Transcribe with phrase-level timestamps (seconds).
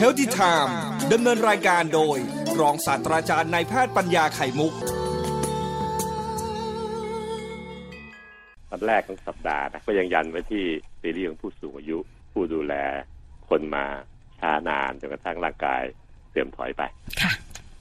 [0.00, 0.72] h e a l t h y Time
[1.12, 2.18] ดำเนินรายการโดย
[2.60, 4.72] รองศาสตราจารย์นายแพทย์ปัญญาไข่มุก
[8.70, 10.64] วันแรกของสัปดาห์นะก็ยังยันไว้ที่
[11.00, 11.98] ซีรีส์ของผู้สูงอายุ
[12.32, 12.74] ผู้ดูแล
[13.48, 13.84] คนมา
[14.38, 15.82] ช้านานจนกระทั่งร่างกาย
[16.30, 16.82] เสื่อมถอยไป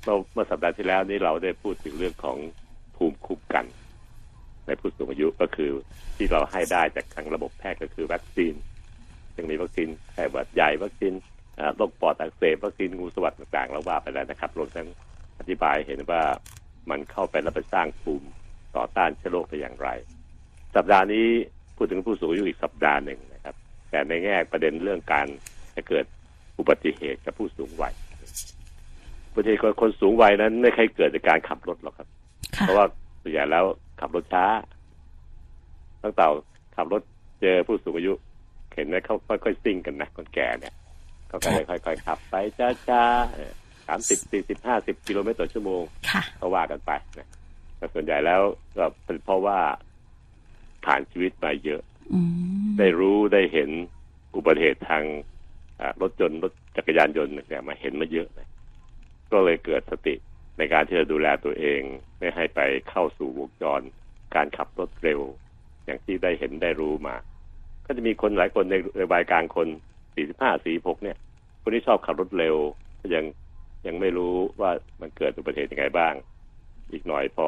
[0.03, 2.37] เมื่อเมื่อสัปดาห์ที่แล้วนี้เราได้พูดถึงเรื่องของ
[2.95, 3.65] ภูมิคุ้มกัน
[4.67, 5.71] ในผู้สูงอายุก็คือ
[6.17, 8.53] ที่เราให้ได้จากทางระบบแพทย์ก็คือวัคซีน
[9.37, 11.13] ยังมีวัคซีนไข้หวัดใหญ่วัคซีน
[11.75, 14.87] โรคปอดอักเสบวัคซีนงูสวัสดต่างๆเราว่าไปแล้วนะครับรวมทั้ง
[15.39, 16.21] อธิบายเห็นว่า
[16.89, 18.27] มันเข้าไปแล้วไปสร้างภูมิ
[18.75, 19.89] ต่อต้านเชื้อโรคได้อย่างไร
[20.75, 21.25] สัปดาห์นี้
[21.75, 23.55] พูดถึงผู้สูงอายุอีกสัปดาห์หนึ่งนะครับ
[23.89, 25.27] แต่ในแง่ประเด็นเรื่องการ
[25.75, 26.05] จะเกิด
[26.57, 27.93] อุบัติเหตุกับผู้สูงวัย
[29.29, 32.07] อุบัติเหตุคนสูงวัยนั้นไม่เคยเกิดจากการขับรถหรอกครับ
[32.59, 32.85] เพราะว่า
[33.21, 33.65] ส่วนใหญ่แล้ว
[33.99, 34.45] ขับรถช้า
[36.03, 36.25] ตั้งแต่
[36.75, 37.01] ขับรถ
[37.41, 38.13] เจอผู้สูงอายุ
[38.73, 40.84] เห็นไหมเขาค่อยๆซิ่งกันนะคนแก่เนี่ยเขา
[41.31, 45.81] ก็เลยค่อยๆขับไปช้าๆสามสิบสี่สิบห้าสิบกิโลเมตรต่อชั่วโมง
[46.37, 47.27] เขาว่ากันไปนะ
[47.77, 48.41] แต่ส่วนใหญ่แล้ว
[48.77, 49.59] ก็เป็นเพราะว่า
[50.85, 51.81] ผ่านชีวิตมาเยอะ
[52.79, 53.69] ได้รู้ได้เห็น
[54.35, 55.03] อุบัติเหตุทาง
[56.01, 58.47] รถยนต์รถจักรยานยนต์เนี่ยมาเห็นมาเยอะเลย
[59.31, 60.15] ก็เลยเกิดสติ
[60.57, 61.81] ในการที่จะดูแลตัวเอง
[62.19, 63.81] ไม่ให้ไปเข้าสู่วงจร
[64.35, 65.21] การขับรถเร็ว
[65.85, 67.15] อย่างที่ได้เห็นได้รู้มา
[67.85, 69.67] ก็จะมีคนหลายคนในในวัยกลางคน
[70.15, 71.17] 45 46เนี่ย
[71.61, 72.55] คนที่ชอบขับรถเร็ว
[73.01, 73.25] ก็ยัง
[73.87, 76.13] ยังไม่รู้ว่ามันเกิดอุบัติเหตุยังไงบ้าง
[76.91, 77.47] อีกหน่อยพอ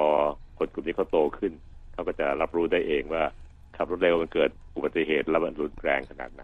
[0.57, 1.53] คนกลุ่มนี้เขาโตขึ้น
[1.93, 3.23] เขาก็จะรับรู้ได้เองว่า
[3.75, 6.43] ขับรถเร็วมันเกิดอุบัติเหตุแล้วมันรุนแรงขนาดไหน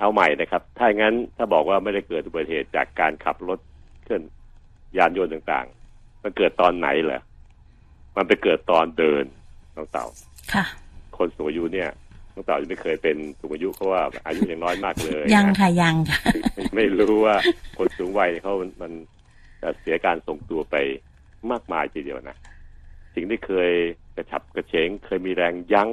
[0.00, 3.58] เอาใหม่นะครับ ถ้างั้นถ้าบอกว่าไม่ได้เกิดอุบัติเหตุจากการขับรถ
[4.04, 4.22] เคลื่อน
[4.98, 7.22] ยานยนต์ต่างๆ มันเกิดตอนไหนเหรอ
[8.16, 9.24] มันไปเกิดตอนเดิน
[9.76, 10.06] น้องเต่า
[10.52, 10.64] ค่ะ
[11.16, 11.90] คนสูงอายุเนี่ย
[12.36, 16.18] น้องเต่ายังไม่เคยเป็นสูงอายุเพราะว่าอายุยังน้อยมากเลยยังค่ะยังค่ะ
[16.76, 17.36] ไม่รู้ว่า
[17.78, 18.92] คนสูงวัยเขามัน
[19.62, 20.76] จะเสียการทรงตัวไป
[21.50, 22.36] มากมายทีเดียวนะ
[23.14, 23.72] สิ่งที่เคย
[24.16, 25.90] กระฉับกระเฉง เคยมีแรงยั้ง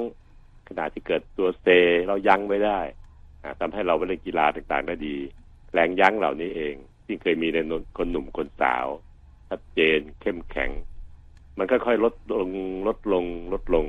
[0.68, 1.66] ขณะที่เกิดตัวเซ
[2.06, 2.80] เรายั้งไม่ได้
[3.60, 5.16] ทำให้เราไปเล่นกีฬาต่างๆได้ดี
[5.72, 6.74] แรงยั้งเหล่านี้เอง
[7.06, 7.58] ที่เคยมีใน
[7.98, 8.86] คนหนุ่มคนสาว
[9.48, 10.70] ชัดเจนเข้มแข็ง
[11.58, 12.50] มันก็ค่อยลดลง
[12.88, 13.84] ลดลงลดลง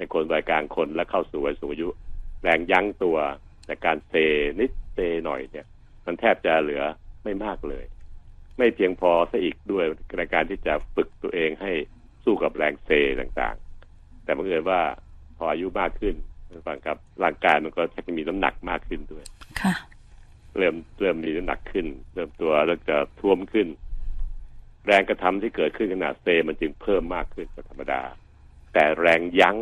[0.00, 1.88] ในคนวัยกลางคนและเข้าสู่วัยสูงอายุ
[2.42, 3.18] แรงยั้งตัว
[3.66, 4.14] ในการเซ
[4.60, 5.66] นิดเซหน่อยเนี่ย
[6.06, 6.82] มันแทบจะเหลือ
[7.24, 7.84] ไม่มากเลย
[8.58, 9.84] ไม่เพียงพอซะอีกด้วย
[10.18, 11.72] ในการที่จะฝึกตัวเองให้
[12.24, 12.90] สู้กับแรงเซ
[13.20, 14.80] ต่างๆ แต่บังเอิญว่า
[15.36, 16.14] พออายุมากขึ้น
[16.66, 19.24] ฟังครับร่างกายมันก็จะมีน้ำหนักมากขึ้นด้วย
[19.60, 19.74] ค่ะ
[20.56, 23.68] เริ่มเริ่มมีน้ำหนักขึ้น เริ่มตัวแล้วจะท่วมขึ้น
[24.86, 28.02] แรงกระทำที่เกิดขึ้นขณะเซมันจึงเพิ่มมากขึ้นกว่าธรรมดา
[28.72, 29.56] แต่แรงยั้ง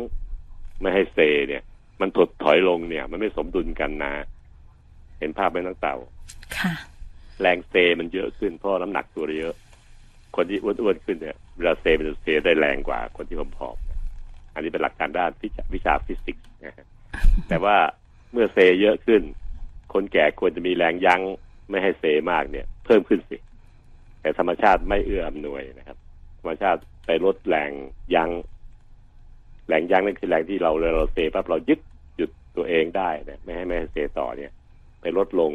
[0.81, 1.61] ไม่ให้เซเนี่ย
[2.01, 4.11] มันถดถอยลงเนี่ย มันไม่สมดุลกันนะ
[5.19, 5.95] เห็นภาพไหมน้องเต่า
[6.57, 6.73] ค่ะ
[7.41, 9.53] แรงเซมันเยอะขึ้นเพราะน้ำหนักตัวเยอะ
[10.35, 15.31] คนที่อ้วนๆขึ้นเนี่ยเวลาเซมันจะเซได้แรงกว่า คนที่ผอมๆอันนี้เป็นหลักการด้าน
[15.73, 16.85] วิชาฟิสิกส์นะ
[17.49, 17.77] แต่ว่า
[18.31, 19.21] เมื่อเซเยอะขึ้น
[19.93, 21.21] คนแก่ควรจะมีแรงยั้ง
[21.69, 23.37] ไม่ให้เซมากเนี่ย เพิ่มขึ้นสิ
[24.21, 25.97] แต่ธรรมชาติไม่เอื้ออำนวยนะครับ
[26.39, 27.71] ธรรมชาติไปลดแรง
[28.15, 28.31] ยั้
[29.69, 31.79] งแรงยั้งนั่นคือแรงที่เราเราเซปั๊บเรายึด
[32.17, 34.51] หยุดตัวเองได้นะไม่ให้ไม่ให้เซต่อเนี่ย
[35.01, 35.51] ไปลดลง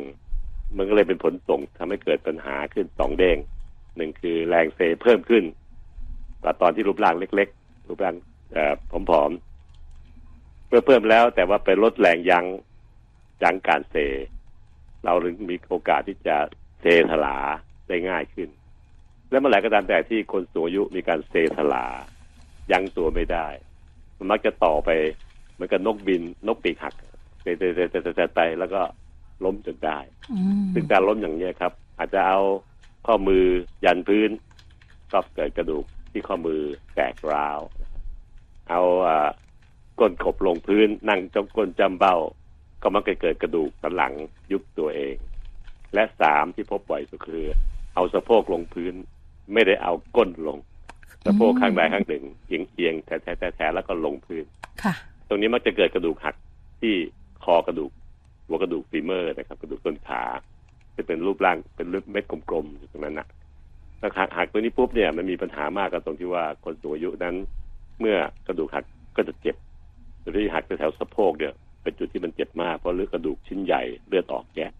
[0.77, 3.39] มันก็เลยเป็นผลส่งทำให้เกิดปัญหาขึ้นสองเด้ง
[3.97, 5.45] หนึ่งคือแรงเซเพิ่มขึ้น
[6.43, 8.17] กว่าตอนที่รูปร่างเล็ก ๆ รูปร่าง
[8.91, 12.47] ผอมๆเพื่อเพิ่มแล้วแต่ว่าไปลดแรงยัง้ง
[13.43, 13.97] ยั้งการเซ
[15.05, 16.37] เราถึงมีโอกาสที่จะ
[16.81, 17.37] เซถลา
[17.89, 18.49] ได้ง่ายขึ้น
[19.31, 21.87] และเมื่อไหร่ก็ตามแต่ที่คนสูงอายุมีการเซถลา
[22.73, 23.47] ยั้งตัวไม่ได้
[24.19, 24.91] มันมักจะต่อไป
[25.55, 26.95] เหมือนกับนกบินนกปีกหัก
[27.43, 27.87] เตะเตะเตะ
[28.17, 28.81] เตะไปแล้วก็
[29.45, 29.99] ล้มจนได้
[30.75, 32.41] ซึ่งการล้มอย่างนี้ครับ อาจจะเอา
[33.07, 33.45] ข้อมือ
[33.85, 34.31] ยันพื้น
[35.13, 36.61] ก็เกิดกระดูกที่ข้อมือ
[36.95, 37.61] แตกร้าว
[38.71, 38.83] เอา
[40.01, 42.17] ก้นขบลงพื้น นั่งจมก้นจำเบ้า
[42.83, 44.13] ก็มักจะเกิดกระดูกสันหลัง
[44.53, 45.17] ยุบตัวเอง
[45.95, 47.47] และสามที่พบบ่อยสุดคือ
[47.95, 48.95] เอาสะโพกลงพื้น
[49.53, 50.59] ไม่ได้เอาก้นลง
[51.25, 54.45] สะโพกข้างใดข้างหนึ่งเอียงเอียงแท้แท้แท้แล้วก็ลงพื้น
[55.29, 56.35] ตรงนี้มักจะเกิดกระดูกหัก
[56.81, 56.95] ที่
[57.45, 57.91] คอกระดูก
[58.47, 60.23] หัวกระดูกฟีเมอร์นะครับ กระดูกต้นขา
[60.97, 63.27] จะเป็นรูปร่างเป็นเม็ดกลมๆอยู่ตรงนั้นนะ
[64.01, 67.35] ถ้าหักหักตัวนี้ปุ๊บเนี่ยมันมีปัญหามากกับตรงที่ว่าคนสูงอายุนั้น
[68.01, 68.17] เมื่อ
[68.47, 68.85] กระดูกหัก
[69.17, 69.57] ก็จะเจ็บ
[70.21, 74.73] หรือที่หักแถวสะโพกเนี่ยเป็นจุดที่มันเจ็บมากเพราะเลือดกระดูกชิ้นใหญ่เลือดออกแยะ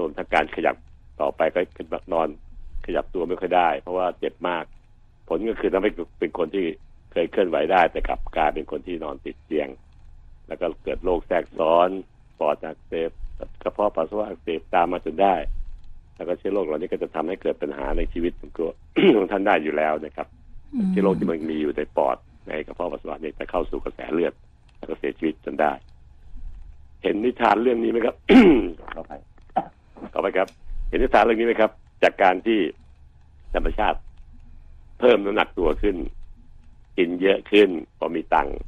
[0.00, 0.76] รวมทั้งการขยับ
[1.20, 2.28] ต่อไปก็เป็นแบบนอน
[2.86, 4.64] ขยับตัวไม่ค่อยได้ เพราะว่าเจ็บมาก
[5.30, 5.90] ผลก็คือทำให้
[6.20, 6.64] เป็นคนที่
[7.12, 9.68] เคยเคลื่อนไหวได้ แต่กลับกลายเป็นคนที่นอนติดเตียง
[10.48, 11.88] แล้วก็เกิดโรคแทรกซ้อน
[12.38, 13.10] ปอดอักเสบ
[13.62, 15.34] กระเพาะปัสสาวะอักเสบตามมาจนได้
[16.16, 18.68] แล้วก็เชื้อโรคเหล่านี้ก็จะทำให้เกิดปัญหาในชีวิตของตัว
[19.16, 20.26] ของท่านได้อยู่แล้วนะครับ
[20.90, 22.16] เชื้อโรคที่มันมีอยู่ในปอด
[22.48, 24.34] ในกระเพาะปัสสาวะเนี่ยจะเข้าสู่กระแสเลือด
[24.76, 25.72] แล้วก็เสียชีวิตจนได้
[27.02, 28.14] เห็นนิทานเรื่องนี้ไหมครับ
[28.94, 29.12] ขอไป
[30.12, 30.48] ขอไปครับ
[30.88, 31.70] เห็นนิทานเรื่องนี้ไหมครับ
[32.02, 32.58] จากการที่
[33.54, 33.98] ธรรมชาติ
[35.00, 35.96] เพิ่มน้ำหนักตัวขึ้น
[36.98, 38.58] กินเยอะขึ้นพอมีตังค์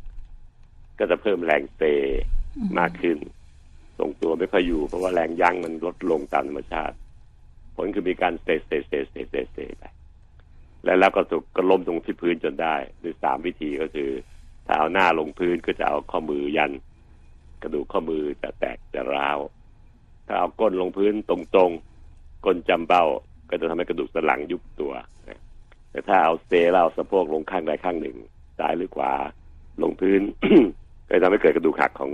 [0.99, 1.83] ก็จะเพิ่มแรงเซ
[2.79, 3.19] มากขึ้น
[3.99, 6.97] ทรงตัวไม่ค่อยอยู่ เพราะว่าแรงยั้งมันลดลงตามธรรมชาติ
[7.77, 9.85] ผลคือมีการเซเซเซเซเซเซไป
[10.85, 14.11] แล้วแล้วก็ถูกก็ล้มตรงที่พื้นจนได้ด้วยสามวิธีก็คือ
[14.67, 16.73] ถ้าเอาหน้าลงพื้นก็จะเอาข้อมือยัน
[17.63, 19.39] กระดูกข้อมือจะแตกจะร้าว
[20.27, 23.05] ถ้าเอาก้นลงพื้นตรงๆ ก้นจำเบ้า
[23.51, 24.93] ก็จะทำให้กระดูกสันหลังยุบตัว
[25.29, 25.42] นะ
[25.93, 28.17] แต่ถ้าเอาเซแล้วเอาสะโพกลงข้างใดข้างหนึ่ง
[28.59, 29.13] ซ้ายหรือขวา
[29.83, 30.23] ลงพื้น
[31.09, 32.11] ก็จะทำให้เกิดกระดูกหักของ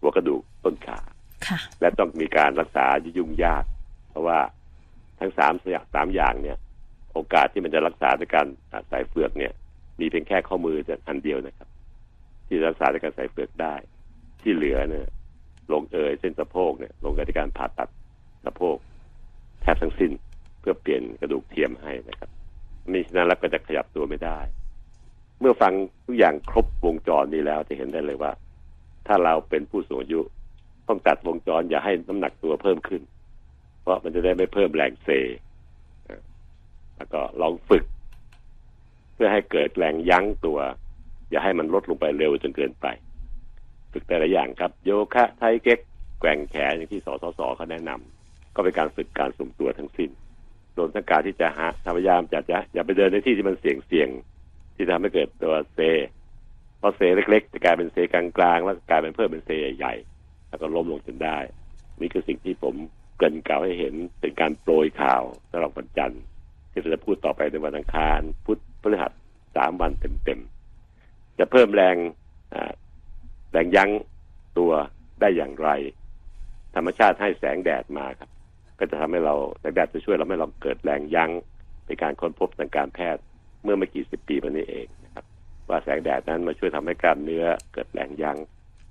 [0.00, 0.98] หัวกระดูกต้นขา
[1.46, 3.64] ค่ะและต้องมีการรักษาที่ยุ่งยาก
[4.10, 4.38] เพราะว่า
[5.20, 6.58] ทั้งสามอย่างสามอย่างเนี่ย
[7.12, 8.46] โอกาสที่มันจะรักษาด้วยการ
[8.88, 9.52] ใส่เฟือกเนี่ย
[10.00, 11.68] มีเพียงแค่ข้อมือจะอันเดียวนะครับ
[12.46, 13.74] ที่รักษาด้วยการใส่เฟือกได้
[14.40, 15.06] ที่เหลือเนี่ย
[15.72, 17.88] ลงเอยเส้นสะโพกเนี่ย ลงกับการผ่าตัด
[18.44, 18.76] สะโพก
[19.62, 20.10] แทบทั้งสิ้น
[20.60, 22.30] เพื่อเปลี่ยนกระดูกเทียมให้นะครับ
[22.92, 24.38] มิฉะนั้นแล้วก็จะขยับตัวไม่ได้
[25.40, 25.72] เมื่อฟัง
[26.04, 28.32] ทุกอย่างครบวงจรนี้แล้วจะเห็นได้เลยว่า
[29.06, 30.20] ถ้าเราเป็นผู้สูงอายุ
[30.88, 33.02] ต้องตัดวงจรอย่าให้น้ำหนักตัวเพิ่มขึ้น
[33.82, 35.08] เพราะมันจะได้ไม่เพิ่มแรงเซ
[36.96, 37.84] แล้วก็ลองฝึก
[39.14, 40.58] เพื่อให้เกิดแรงยั้งตัว
[41.30, 42.86] อย่าให้มันลดลงไปเร็วจนเกินไป
[43.92, 45.78] ฝึกแต่ละอย่างครับ โยคะไทเก๊ก
[46.20, 50.10] แกว่งแขนอย่างที่สสสเขาแนะนำก็เป็นการฝึกการสุ่มตัวทั้งสิ้น
[50.76, 51.66] รวมทั้งการที่จะหา
[51.96, 55.80] พยายามจะจะอย่าไปเดินในที่ที่มันเสี่ยงเสี่ยงๆที่ทำให้เกิดตัวเซ
[56.78, 61.38] เพราะเซเล็กๆจะกลายเป็นเซกลางๆแล้วกลายเป็นเพิ่มเป็นเซใหญ่ๆแล้วก็ล้มลงจนได้
[62.00, 62.74] นี่คือสิ่งที่ผม
[63.18, 66.22] เกินกล่าวให้เห็นเป็นการโปรยข่าวสำหรับวันจันทร์
[66.70, 69.12] ที่เราจะพูดต่อไปในวันอังคาร พุธพฤหัส
[69.56, 71.96] สามวันเต็มๆจะเพิ่มแรง
[73.52, 73.90] แรงยั้ง
[74.58, 74.72] ตัว
[75.20, 75.68] ได้อย่างไร
[76.74, 78.30] ธรรมชาติให้แสงแดดมาครับ
[78.78, 81.30] ก็จะทำให้เราแสงแดดจะช่วยเราให้เราเกิดแรงยั้ง
[81.84, 83.22] เป็นการค้นพบทางการแพทย์
[83.62, 85.24] เมื่อไม่กี่สิบปีมานี้เองนะครับ
[85.68, 88.38] ว่าแสงแดดนั้นมาช่วยทำให้กล้ามเนื้อเกิดแรงยั้ง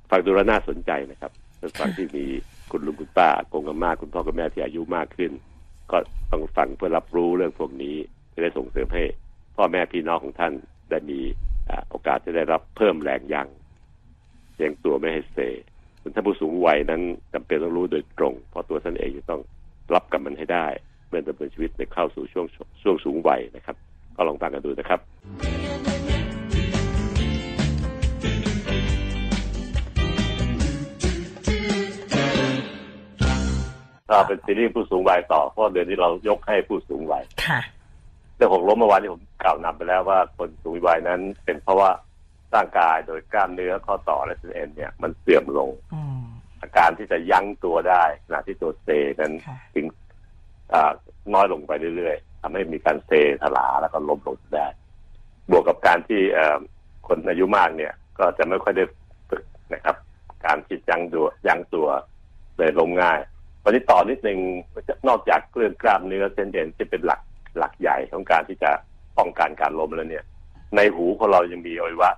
[0.10, 2.26] ฟังดูแล้วน่าสนใจนะครับเป็นฟังที่มี
[2.72, 5.32] คุณลุงคุณป้าอากงอาม่าคุณพ่อคุณแม่ที่อายุมากขึ้น
[5.92, 5.98] ก็
[6.32, 7.96] ต้องฟังเพื่อรับรู้เรื่องพวกนี้
[8.34, 9.04] จะได้ส่งเสริมให้
[9.56, 10.54] พ่อแม่พี่น้องของท่าน
[10.90, 11.20] ได้มี
[11.90, 13.48] โอกาสจะได้รับเพิ่มแรงยั้ง
[14.56, 15.38] เลี้ยงตัวไม่ให้เซ
[16.02, 17.02] ส่วนท่านผู้สูงวัยนั้น
[17.34, 19.42] จำเป็นต้องรู้โดยตรง เพราะตัวท่านเองจะต้อง
[19.96, 20.68] รับกับมันให้ได้
[21.08, 22.46] เมื่อดำเนินชีวิตในเข้าสู่ช่วง
[22.82, 23.76] ช่วงสูงวัยนะครับ
[24.16, 25.00] ก็ลองฟังกันดูนะครับ
[34.10, 37.60] ก็เป็นซีรีส์ผู้สูงวัยต่อเพราะเดือนนี้เรายกให้ผู้สูงวัยค่ะ
[38.36, 41.90] เรื่องหกล้มเมื่อวานที่ผมกล่าวนำไปแล้วว่าคนสูงวัยนั้น เป็นเพราะว่า
[42.56, 45.70] ร่างกายโดยกล้ามเนื้อข้อต่อและเส้นเอ็นเนี่ย มันเสื่อมลง
[46.64, 48.88] อืมอาการที่จะยั้งตัวได้ขณะที่ตัวเซ
[49.22, 49.86] นั้นค่ะถึง
[50.74, 50.92] อ่า
[51.34, 53.12] น้อยลงไปเรื่อยๆทำให้มีการเซ
[53.44, 54.68] ถลาแล้วก็ล้มลงได้
[55.52, 56.60] บวกกับการที่เอ่อ
[57.08, 58.84] คนอายุมากเนี่ย ก็จะไม่ค่อยได้
[59.30, 59.44] ฝึก
[59.74, 59.96] นะครับ
[60.46, 61.88] การคิดยั้งตัวยั้งตัว
[62.58, 63.20] เลยล้มง่าย
[63.64, 64.40] วันนี้ต่อนิดนึง
[65.08, 67.22] นอกจากเรื่องกล้ามเนื้อเส้นเอ็นที่เป็นหลัก
[67.58, 68.72] หลักใหญ่ของการที่จะ
[69.18, 70.26] ป้องกันการล้มแล้วเนี่ย
[70.76, 72.12] ในหูของเรายังมีอวัยวะ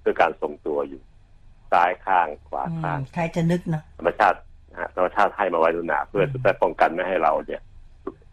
[0.00, 1.02] เพื่อการทรงตัวอยู่
[1.72, 4.38] ซ้ายข้างขวาอืข้างมใครจะนึกเนาะธรรมชาติ
[4.70, 7.62] นะฮะธรรมชาติให้มาไว้ดูหนาเพื่อจะได้ป้องกันไม่ให้เราเนี่ย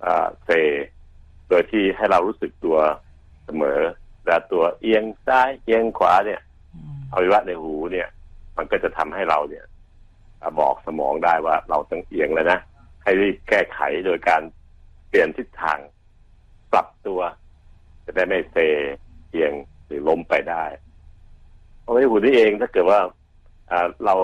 [0.01, 0.49] เอ่อเซ
[1.49, 2.77] โดยที่ให้เรารู้สึกตัว
[3.45, 3.79] เสมอ
[4.25, 6.41] แต่ตัวเอียงซ้ายเอียงขวาเนี่ย
[6.75, 8.07] อืมอวัยวะในหูเนี่ย
[8.57, 9.65] มันก็จะทำให้เราเนี่ย
[10.41, 12.59] อะบอกสมองได้ว่าเราต้องเอียงแล้วนะ
[13.03, 14.41] ให้รีบแก้ไขโดยการ
[15.09, 15.79] เปลี่ยนทิศทาง
[16.71, 17.19] ปรับตัว
[18.05, 18.57] จะได้ไม่เซ
[19.31, 19.53] เอียง
[19.85, 20.63] หรือล้มไปได้
[21.81, 23.09] เพราะในหูนี่เองถ้าเกิดว่าอ่า
[24.05, 24.15] เรา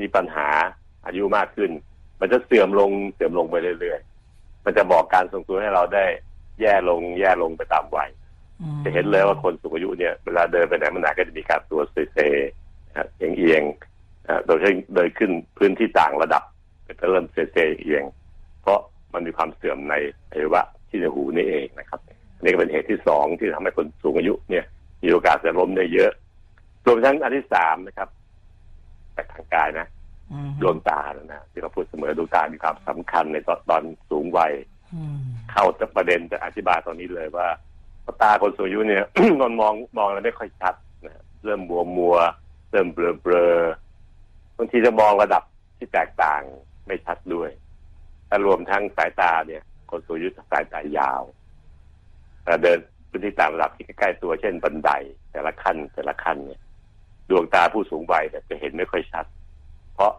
[0.00, 0.48] มีปัญหา
[1.06, 1.70] อายุมากขึ้น
[2.20, 6.04] มันจะเสื่อมลงเสื่อมลงไปเรื่อยๆ มันจะบอกการทรงตัวให้เราได้
[6.60, 8.10] แย่ลงแย่ลงไปตามวัย
[8.60, 16.42] อืมจะเห็นเลยว่าคนสูงอายุเนี่ยเวลาเดินไปไหนมาไหนก็จะมีการตัวเซๆนะครับเอียงเอียงๆอ่าโดยเฉพาะเดินขึ้นพื้นที่ต่างระดับ
[16.86, 18.04] ก็จะเริ่มเซเซเอียง
[18.62, 18.80] เพราะ
[19.12, 19.94] มันมีความเสื่อมใน
[20.30, 22.00] อวัยวะที่ในหูนี่เองนะครับ
[22.36, 24.64] อันนี่ก็เป็นเหตุที่สองที่ทำให้คนสูงอายุเนี่ย
[25.02, 26.10] มีโอกาสจะล้มได้เยอะ
[26.86, 28.08] รวมทั้งอันที่สามนะครับ
[29.14, 29.86] แต่ทางกายนะ
[30.32, 34.52] อืมดวงตานะนะที่เราพูดเสมอดวงตามีความสำคัญในตอนตอนสูงวัย
[34.94, 35.18] อืม
[35.52, 37.48] เข้าจะประเด็นจะอธิบายตอนนี้เลยว่า
[38.22, 39.04] ตาคนสูงอายุเนี่ย
[39.40, 40.74] นอนมองมองอะไรไม่ค่อยชัด
[41.06, 42.16] นะเริ่มมัวมัว
[42.70, 43.50] เริ่มเบลอเบลอ
[44.56, 45.42] บางทีจะมองระดับ
[45.78, 46.42] ที่แตกต่าง
[46.86, 47.50] ไม่ชัดด้วย
[48.28, 51.22] ถ้ารวมทั้งสายตาเนี่ย คนสูงอายุสายตายาว
[52.44, 52.78] แต่เดิน
[53.10, 54.90] พื้นที่ต่างระดับที่ใกล้ๆตัวเช่นบันได
[55.32, 56.60] แต่ละขั้นแต่ละขั้นเนี่ย
[57.30, 59.24] ดวงตาผู้สูงวัยเนี่ยจะเห็นไม่ค่อยชัด
[59.94, 60.12] เพราะ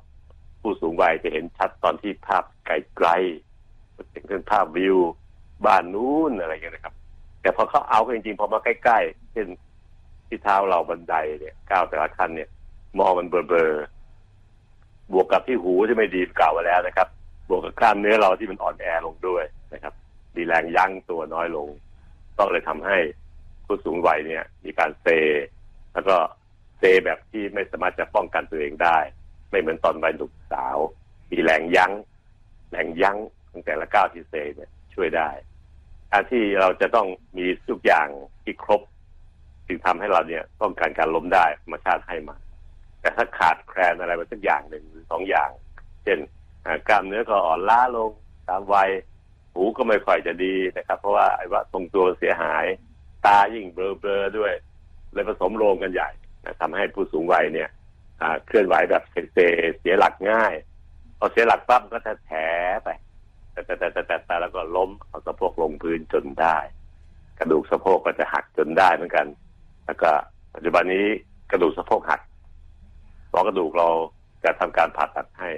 [0.62, 4.98] ผู้สูงวัยจะเห็นชัดตอนที่ภาพไกลๆเป็นเรื่องภาพวิว
[5.66, 6.94] บ้านนู้นอะไรเงี้ยนะครับ
[7.42, 9.48] แต่พอเขาเอาจริงๆพอมาใกล้ๆเช่น
[10.28, 12.50] ที่เท้าเราบันไดเนี่ยก้าวแต่ละขั้นเนี่ย
[13.00, 17.08] มองมันเบลอๆบวกกับที่หูที่ไม่ดีกล่าวไว้แล้วนะครับ
[17.50, 19.94] บวกกับกล้ามเนื้อเราที่มันอ่อนแอลงด้วยนะครับ
[20.36, 21.68] มีแรงยั้งตัวน้อยลง
[22.38, 22.98] ก็เลยทำให้
[23.66, 25.08] ผู้สูงวัยเนี่ย มีการเซ
[25.94, 26.18] แล้วก็
[26.78, 28.98] เซแบบที่ไม่สามารถจะป้องกันตัวเองได้
[29.50, 30.78] ไม่เหมือนตอนวัยหนุ่มสาว
[31.32, 31.92] มีแรงยั้ง
[32.72, 33.18] แรงยั้ง
[33.52, 35.30] ตั้งแต่ละก้าวที่เซเนี่ยช่วยได้
[36.12, 37.08] การที่เราจะต้อง
[37.38, 38.08] มีทุกอย่าง
[38.44, 38.82] ที่ครบ
[39.68, 42.36] จึงทำให้เราเนี่ยป้องกันการล้มได้ธรรมชาติให้มา
[43.02, 45.50] แต่ถ้าขาดแคลนอะไรไปสักอย่างหนึ่งหรือสองอย่าง
[46.04, 46.20] เช่น
[46.88, 48.12] กล้ามเนื้อก็อ่อนล้าลง
[48.50, 48.90] ตามวัย
[49.54, 52.66] หูก็ไม่ค่อยจะดีนะครับ เพราะว่าไอ้ว่าทรงตัวเสียหาย
[53.26, 54.54] ตายิ่งเบลอๆด้วย
[55.14, 56.10] เลยผสมโรงกันใหญ่
[56.62, 57.70] ทำให้ผู้สูงวัยเนี่ย
[58.22, 59.38] อ่าเคลื่อนไหวแบบเซ
[59.80, 60.54] เสียหลักง่าย
[61.20, 62.32] พอเสียหลักปั๊บก็จะแถ
[62.84, 62.90] ไป
[63.52, 66.58] แต่แต่แต่แต่แต่แต่แล้วก็ล้มเอาสะโพกลงพื้นจนได้
[67.40, 69.28] กระดูกสะโพกก็จะหักจนได้เหมือนกัน
[69.86, 70.10] แล้วก็
[70.54, 71.06] ปัจจุบันนี้
[71.52, 72.22] กระดูกสะโพกหัก
[73.30, 73.90] หมอกระดูกเรา
[74.44, 75.50] จะทำการผ่าตัดให้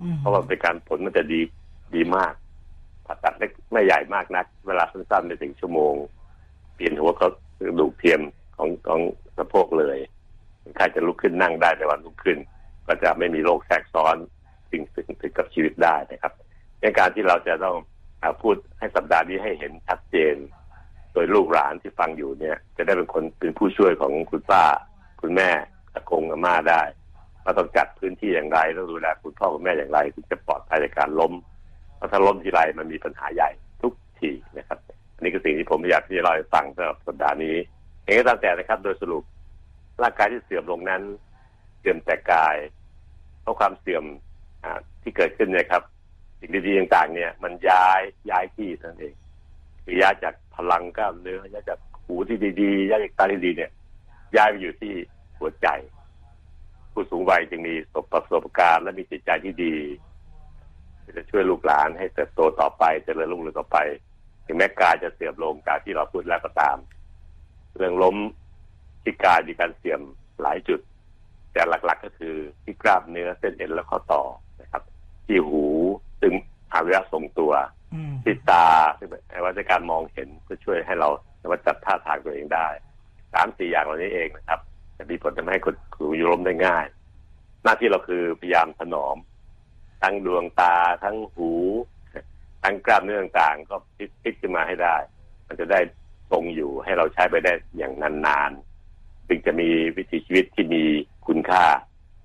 [0.00, 1.40] อืมเพราะว่าเป็นการผลมันจะดี
[1.94, 2.34] ดีมาก
[3.06, 5.94] ผ่าตัดเล็กไม่ใหญ่มากนัก เวลาสั้นๆไม่ถึงชั่วโมง
[6.74, 7.30] เปลี่ยนหัวเขา
[7.66, 8.20] กระดูกเทียม
[8.56, 9.00] ของของ
[9.36, 9.98] สะโพกเลย
[10.66, 12.38] คนไข้จะลุกขึ้นนั่งได้ในวันลุกขึ้น
[12.86, 14.16] ก็จะไม่มีโรคแทรกซ้อน
[14.70, 16.32] สิ่งถึงถึงกับชีวิตได้นะครับ
[16.80, 17.76] ในการที่เราจะต้อง
[18.42, 20.36] พูดให้สัปดาห์นี้ให้เห็นชัดเจน
[21.12, 24.64] โดยลูกหลานที่ฟังอยู่เนี่ย จะได้เป็นคนเป็นผู้ช่วยของคุณป้า
[25.20, 25.50] คุณแม่
[25.94, 26.82] อากงอาม่าได้
[27.44, 31.32] ว่าต้องจัดพื้นที่อย่างไรต้องดูแลคุณพ่อคุณแม่อย่างไรถึงจะปลอดภัยจากการล้ม
[31.96, 33.50] เพราะถ้าล้มทีไรมันมีปัญหาใหญ่
[33.82, 34.78] ทุกทีนะครับ
[35.14, 37.54] อันนี้คือสิ่งที่ผมอยากที่จะเล่าให้ฟังสำหรับสัปดาห์นี้
[38.04, 39.22] เองก็ตามแต่นะครับ โดยสรุป
[40.02, 41.02] ร่างกายที่เสื่อมลงนั้น
[41.78, 42.56] เสื่อมแต่กาย
[43.42, 44.04] เพราะความเสื่อม
[44.64, 44.66] อ
[45.02, 45.82] ที่เกิดขึ้นเนี่ยครับ
[46.40, 48.00] สิ่งดีๆต่างๆ เนี่ย มันย้าย
[48.30, 49.14] ย้ายที่นั้นเอง
[49.84, 53.70] คือย้ายจากพลังกล้ามเนื้อย้ายจากหูที่ดีๆย้ายจากตาที่ดีเนี่ย
[54.36, 54.92] ย้ายไปอยู่ที่
[55.38, 55.68] หัวใจ
[56.92, 57.74] ผู้สูงวัยจึงมี
[58.12, 59.74] ประสบการณ์ และมีจิตใจที่ดี
[61.16, 63.78] จะช่วยลูกหลานให้เติบโตต่อไปเจริญรุ่งเรืองต่อไป
[64.46, 66.76] ถึงแม้กายจะเสื่อมลงกายที่เราพูดแล้วก็ตาม
[67.76, 68.16] เรื่องล้ม
[69.06, 70.00] ที่กายมีการเสื่อม
[70.42, 70.80] หลายจุด
[71.52, 74.22] แต่หลักๆก็คือที่กล้ามเนื้อเส้นเอ็นและข้อต่อ
[74.62, 74.82] นะครับ
[75.26, 75.64] ที่หู
[76.20, 76.32] ซึ่ง
[76.72, 77.52] อวัยวะทรงตัว
[77.94, 78.66] อืมที่ตา
[78.98, 81.08] ซึ่งเป็นอวัยวะในการมองเห็นเพื่อช่วยให้เรา
[81.40, 82.68] สามารถจับท่าทางตัวเองได้
[83.32, 84.60] สามสี่อย่างเหล่านี้เองนะครับ
[84.98, 86.86] จะมีผลทำให้คนสูงอายุล้มได้ง่าย
[87.62, 89.16] หน้าที่เราคือพยายามถนอม
[90.02, 91.50] ทั้งดวงตาทั้งหู
[92.62, 94.96] ทั้งกล้ามเนื้อต่างๆ ก็พลิกพลิกขึ้นมาให้ได้
[95.46, 95.80] มันจะได้
[96.30, 97.92] ทรงอยู่ให้เราใช้ไปได้อย่าง
[98.26, 98.75] นานๆ
[99.28, 100.82] จึงจะมีวิถีชีวิตที่มี
[101.26, 101.64] คุณค่า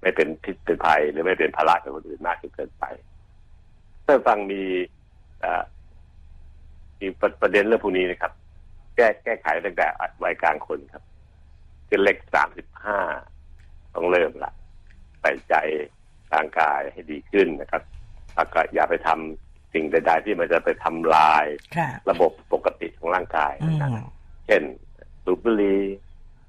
[0.01, 2.84] ไม่เป็นพิษเป็นภัยหรือไม่เป็นภาระกับคนอื่นมากจนเกินไป
[4.05, 4.62] ถ้าฟังมี
[5.41, 5.63] เอ่อ
[7.00, 8.31] มีประประเด็นเรื่องพวกนี้นะครับ
[8.96, 9.88] แก้แก้ไขตั้งแต่
[10.24, 11.03] วัยกลางคนครับ
[11.88, 13.00] คือเล็กสามสิบห้า
[13.93, 14.51] ต้องเริ่มละ
[15.22, 15.55] ใส่ใจ
[16.34, 17.84] ร่างกายให้ดีขึ้นนะครับ
[18.36, 21.46] แล้วก็อย่าไปทำสิ่งใด ๆ ที่มันจะไปทำลาย
[21.77, 24.05] ค่ะระบบปกติของร่างกายอืมนะ
[24.48, 24.63] เช่น
[25.24, 25.81] สูบบุหรี่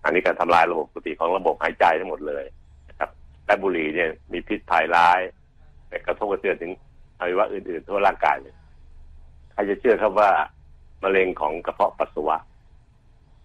[0.04, 2.44] อันนี้การทำลายระบบปกติของระบบหายใจทั้งหมดเลย
[2.88, 3.10] นะครับ
[3.46, 5.20] และบุหรี่เนี่ยมีพิษภัยร้าย
[5.88, 6.72] แต่กระทบกระเทือนถึง
[7.18, 8.54] อวัยวะอื่นๆทั่วร่างกายเลย
[9.52, 10.30] ใครจะเชื่อครับว่า
[11.02, 12.36] มะเร็งของกระเพาะปัสสาวะ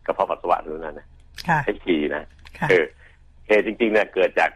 [0.05, 1.07] กระเพาะปัสสาวะรู้นั่นนะ
[1.47, 2.81] ค่ะไอชีนะค่ะคือ
[3.47, 4.49] เหตุจริงๆเนี่ยเกิดจาก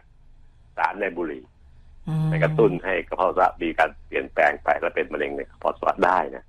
[0.76, 1.42] สารในบุหรี่
[2.06, 6.44] มไปกระตุ้นให้กระเพาะปัสสาวะมีการเปลี่ยนแปลงไปแล้วเป็นมะเร็งในกระเพาะปัสสาวะได้นะ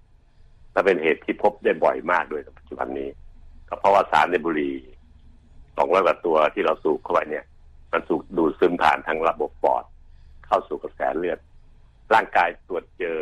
[0.71, 3.09] และเป็นเหตุที่พบได้บ่อยมากด้วยในปัจจุบันนี้
[3.69, 4.75] ก็เพราะว่าสารในบุหรี่
[5.77, 7.45] สองร้อยกว่าตัวที่เราสูบเข้าไปเนี่ย
[7.91, 9.83] มันสูบดูดซึมผ่านทางระบบปอด
[10.45, 11.39] เข้าสู่กระแสเลือด
[12.13, 13.19] ร่างกายตรวจเจอ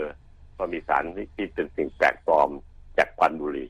[0.57, 1.03] ว่ามีสาร
[1.35, 2.49] ที่เป็นสิ่งแปลกปลอม
[2.97, 3.69] จากควันบุหรี่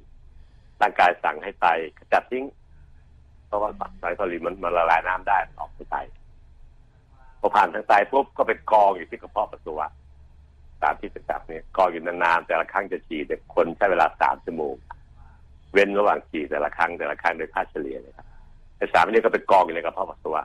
[0.82, 2.46] ร่างกายสั่งให้ไตขจัดทิ้ง
[3.48, 3.70] เพราะว่า
[4.02, 5.96] สารบุหรี่มันมันละลายน้ำได้ออกไปไต
[7.40, 9.88] พอผ่านทางไตปุ๊บก็ไปกองอยู่ที่กระเพาะปัสสาวะ
[10.82, 14.74] สารที่จะจับเนี่ยกองอยู่นานๆแต่ละครั้งจะฉีดแต่คนใช้เวลาสามชั่วโมง
[15.74, 18.28] เว้นระหว่างฉีดแต่ละครั้งแต่ละครั้งโดยค่าเฉลี่ยนะครับ
[18.82, 20.42] ไอ้สารนี้ก็ไปกองอยู่ในกระเพาะปัสสาวะ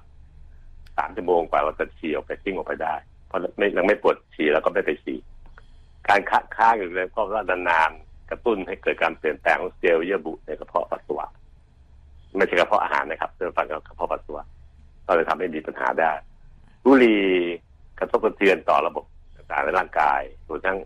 [0.97, 2.95] สามชั่วโมงกว่าเราจะฉี่ออกไปทิ้งออกไปได้
[3.26, 5.19] เพราะไม่ยังไม่ปวดฉี่แล้วก็ไม่ไปฉี่
[6.09, 11.26] การค้าค้างอยู่เลยก็ว่านานๆกระตุ้นให้เกิดการเปลี่ยนแปลงของเซลล์เยื่อบุในกระเพาะปัสสาวะ
[12.38, 14.45] ไม่ใช่กระเพาะอาหารนะครับเรื่องฟังกับกระเพาะปัสสาวะ
[15.07, 16.12] ก็เลยทำให้มีปัญหาได้
[16.85, 17.25] บุหรี่
[17.99, 19.05] กระทบกระเทือนต่อระบบ
[19.37, 20.76] ต่างๆในร่างกายรวมทั้ง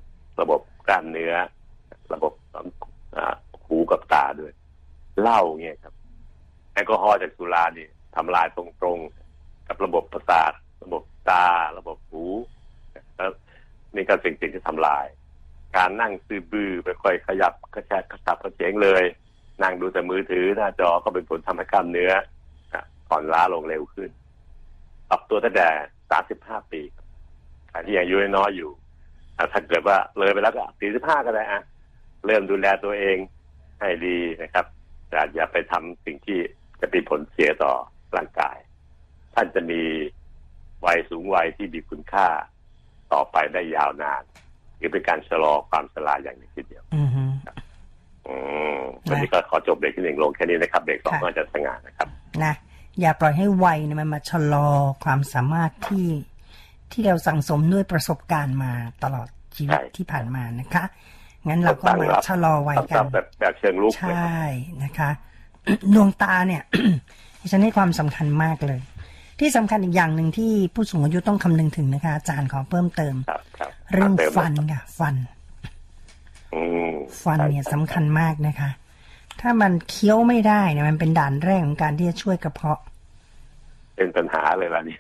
[0.40, 1.35] ระบบกล้ามเนื้อ
[2.12, 2.33] ระบบ
[3.66, 4.52] หูกับตาด้วย
[5.21, 5.95] เหล้าเนี่ยครับ
[6.72, 10.52] แอลกอฮอล์จากสุรานี่ทำลายตรงๆ กับระบบประสาท
[10.84, 11.46] ระบบตา
[11.78, 12.24] ระบบหู
[13.16, 13.30] แล้ว
[13.94, 15.06] นี่ก็สิ่งสิ่งที่ทำลาย
[15.76, 19.04] การนั่งซื้อบือไปค่อยขยับกระแชกกระสับกระเฉงเลย
[19.62, 22.12] นั่งดูแต่มือถือหน้าจอก็เป็นผลทำให้กล้ามเนื้อ
[23.10, 24.10] อ่อนล้าลงเร็วขึ้น
[25.08, 25.68] ปรับตัวตั้งแต่
[26.10, 26.80] สามสิบห้าปี
[27.68, 28.70] ใครที่ยังอายุน้อยอยู่
[29.52, 31.62] ถ้าเกิดว่าเลยไปแล้วก็สี่สิบห้าก็ได้อะ
[32.26, 33.16] เริ่มดูแลตัวเอง
[33.80, 34.66] ให้ดีนะครับ
[35.08, 36.38] แต่อย่าไปทำสิ่งที่
[36.80, 37.72] จะเป็นผลเสียต่อ
[38.16, 38.56] ร่างกาย
[39.34, 39.82] ท่านจะมี
[40.87, 42.26] วัยสูงวัยที่มีคุณค่า
[43.12, 44.22] ต่อไปได้ยาวนาน
[44.76, 47.25] หรือเป็นการชะลอความชราอย่างหนึ่งทีเดียวอือฮึ
[48.26, 48.34] อื
[48.78, 52.08] มวันนี้ก็ขอจบเบรกที่หนึ่งลงแค่นี้นะครับเบรกสองค่ะก็จะสง่านะครับ
[52.44, 52.54] นะ
[53.00, 54.68] อย่าปล่อยให้วัยเนี่ยมันมาชะลอ
[55.04, 56.08] ความสามารถที่
[56.92, 58.72] ที่เราสั่งสมด้วยประสบการณ์มา
[59.04, 60.84] ตลอดชีวิตใช่ที่ผ่านมานะคะ
[61.49, 64.44] งั้นเราก็มาชะลอวัยต้องกัตามนแบบแบบเชิงลุกใชนะครับ่
[64.84, 65.10] นะคะ
[65.94, 66.62] ดวงตาเนี่ย
[67.40, 68.80] ดิฉันให้ความสำคัญมากเลย
[69.40, 75.14] ที่สำคัญอีกอย่างหนึ่งที่ผู้สูงอายุต้องคำนึงถึงนะคะอาจารย์ขอเพิ่มเติมครับครับเรื่องติมฟันค่ะฟัน
[76.54, 76.92] อืม
[77.24, 78.70] ฟันเนี่ยใช่สำคัญมากนะคะ
[79.40, 82.80] ถ้ามันเคี้ยวไม่ได้เนี่ยมันเป็นด่านแรกของการที่จะช่วยกระเพาะ
[83.96, 84.96] เป็นปัญหาเลยล่ะนี่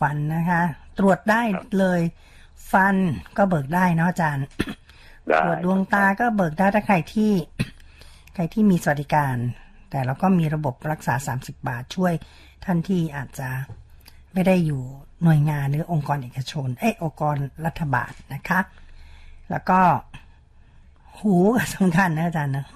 [0.00, 0.62] ฟันนะคะ
[0.98, 1.42] ตรวจได้
[1.78, 2.00] เลย
[2.72, 2.96] ฟัน
[3.36, 4.46] ก็เบิกได้เนาะอาจารย์
[5.28, 7.32] ได้ตรวจดวงตาก็เบิกได้ถ้าใครที่
[8.34, 9.36] ใครที่มีสวัสดิการ
[9.92, 12.12] แต่เราก็มีระบบรักษา 30 บาทช่วย
[12.64, 13.48] ท่านที่อาจจะ
[14.34, 14.82] ไม่ได้อยู่
[15.24, 18.60] หน่วยงานหรือองค์กรเอกชน เอ้ยองค์กรรัฐบาลนะคะ
[19.50, 19.80] แล้วก็
[21.18, 22.66] หูก็สำคัญนะอาจารย์นะ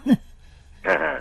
[0.86, 1.14] อ่า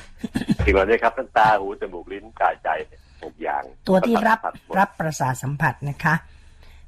[0.65, 6.15] สิ่งเหล่านี้ครับทั้งตาหูจมูกลิ้นกายใจเนี่ยหกอย่าง ตัวที่รับสัมผัสหมดรับประสาทสัมผัสนะคะ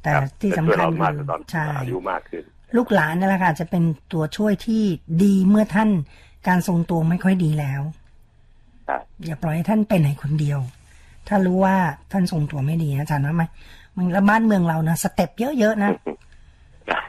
[0.01, 2.43] แต่รับที่สำคัญจะช่วยเรามากคือตอนใช่อายุมากขึ้น
[2.77, 3.83] ลูกหลานนั่นแหละค่ะจะเป็น
[4.13, 4.83] ตัวช่วยที่
[5.23, 5.89] ดีเมื่อท่าน
[6.47, 8.06] การทรงตัวไม่ค่อยดีแล้วใช่
[9.25, 10.59] อย่าปล่อยให้ท่านไปไหนคนเดียว
[11.27, 11.75] ถ้ารู้ว่า
[12.11, 13.43] ท่านทรงตัวไม่ดีนะอาจารย์ว่าไหม
[13.95, 15.91] มันแล้วบ้านเมืองเรานะ step เยอะๆนะ
[16.87, 17.01] ใช่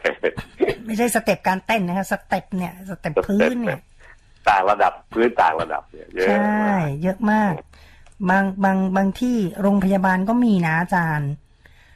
[0.85, 3.81] ไม่ใช่ step การเต้นนะคะ step เนี่ย step พื้นเนี่ย
[4.49, 7.53] ต่างระดับพื้นต่างระดับเนี่ยเยอะใช่มากเยอะมาก
[8.31, 11.31] บางบางบางที่โรงพยาบาลก็มีนะอาจารย์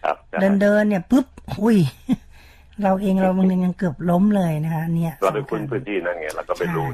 [0.04, 1.26] ครับเดินเดินเนี่ยปุ๊บ
[1.60, 1.78] อุ้ย
[2.82, 6.88] เราเองเราบางทียังเกือบล้มเลยนะคะ เนี่ย เราไปสำคุ้นญพื้นที่นั่นไงเราก็ไม่รู้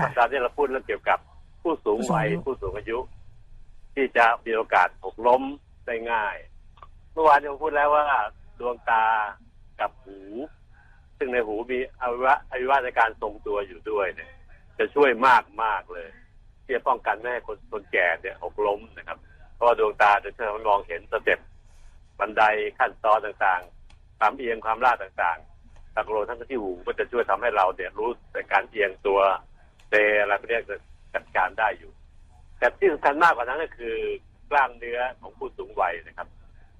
[0.00, 1.18] สัปดาห์ที่เราพูดเรื่องเกี่ยวกับ
[1.62, 2.98] ผู้สูงวัยผู้ผู้สูสูงงอาอายุยุ
[3.94, 5.42] ที่จะมีโอกาสหกล้ม
[5.86, 6.36] ได้ง่าย
[7.12, 8.06] เมื่อวานเราพูดแล้วว่า
[8.60, 9.04] ดวงตา
[9.80, 10.18] กับหู
[11.18, 14.32] ซึ่งในหูมีอวัยวะอวัยวะในการทรงตัวอยู่ด้วยเนี่ย
[14.78, 16.08] จะช่วยมากมากๆเลย
[16.64, 19.18] ที่จะป้องกันไม่ให้คนคนแก่เนี่ยหกล้มนะครับ
[19.54, 21.40] เพราะว่าดวงตาจะช่วยให้มองเห็นสเต็ป
[22.18, 22.42] บันได
[22.78, 29.20] ขั้นตอนต่างๆ ความเอียงความลาดต่างๆตะโกนทั้งที่หูก็จะช่วยทำให้เราเนี่ยรู้ในการเอียงตัว
[29.88, 30.76] เซอะไรพวกนี้จะ
[31.14, 31.92] จัดการได้อยู่
[32.58, 33.96] แต่ที่สำคัญมากกว่านั้นก็คือ
[34.50, 36.28] กล้ามเนื้อของผู้สูงวัยนะครับ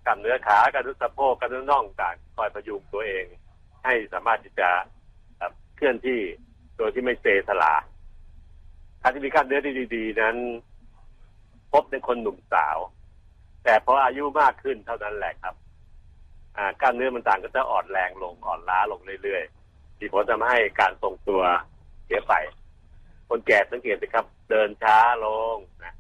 [0.05, 3.25] กล้ามเนื้อขากล้ามเนื้อสะโพกกล้ามเนื้อน่องต่างคอยพยุงตัวเอง
[3.85, 4.69] ให้สามารถที่จะ
[5.77, 6.21] เคลื่อนที่
[6.77, 7.75] โดยที่ไม่เซสลา
[9.03, 10.37] การที่มีกล้ามเนื้อที่ดี ๆ นั้น
[11.73, 12.79] พบในคนหนุ่มสาว
[13.65, 15.55] แต่พออายุมากขึ้นเท่านั้นแหละครับ
[16.81, 21.43] กล้ามเนื้อมันต่างก็จะอ่อนแรงลงอ่อนล้าลงเรื่อยๆมีผลทำให้การทรงตัว
[22.05, 22.35] เสียไป
[23.29, 25.95] คนแก่สังเกตสิครับ เดินช้าลงนะ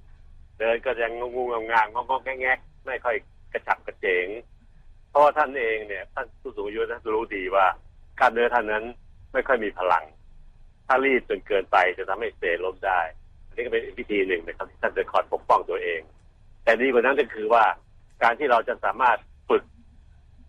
[0.59, 3.17] เดินก็ยังงงๆงางงอกๆแงกๆไม่ค่อย
[3.53, 4.29] กระฉับกระเฉง
[5.11, 7.67] เพราะว่าท่านเองเนี่ยท่านผู้สูงอายุนะรู้ดีว่า
[8.19, 8.85] กล้ามเนื้อท่านนั้น
[9.33, 10.05] ไม่ค่อยมีพลัง
[10.87, 13.01] ถ้ารีบจนเกินไปจะทำให้เซล้มได้
[13.47, 16.01] อันนี้ก็เป็นอีกวิธีหนึ่งนะครับที่ท่านจะคอยปกป้องตัวเอง
[16.65, 17.65] แต่ดีกว่านั้นก็คือว่า
[18.23, 19.65] การที่เราจะสามารถฝึก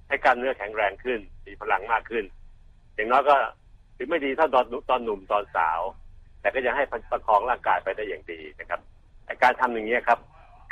[0.07, 2.25] ให้กล้ามเนื้อแข็งแรงขึ้น มีพลังมากขึ้น
[2.95, 3.37] อย่างน้อยก็
[3.97, 5.79] ถึงไม่ดีเท่าตอนตอนหนุ่มตอนสาว
[6.41, 8.81] แต่ก็ยังให้ประคองร่างกายไปได้อย่างดีนะครับ
[9.43, 10.19] การทำอย่างนี้ครับ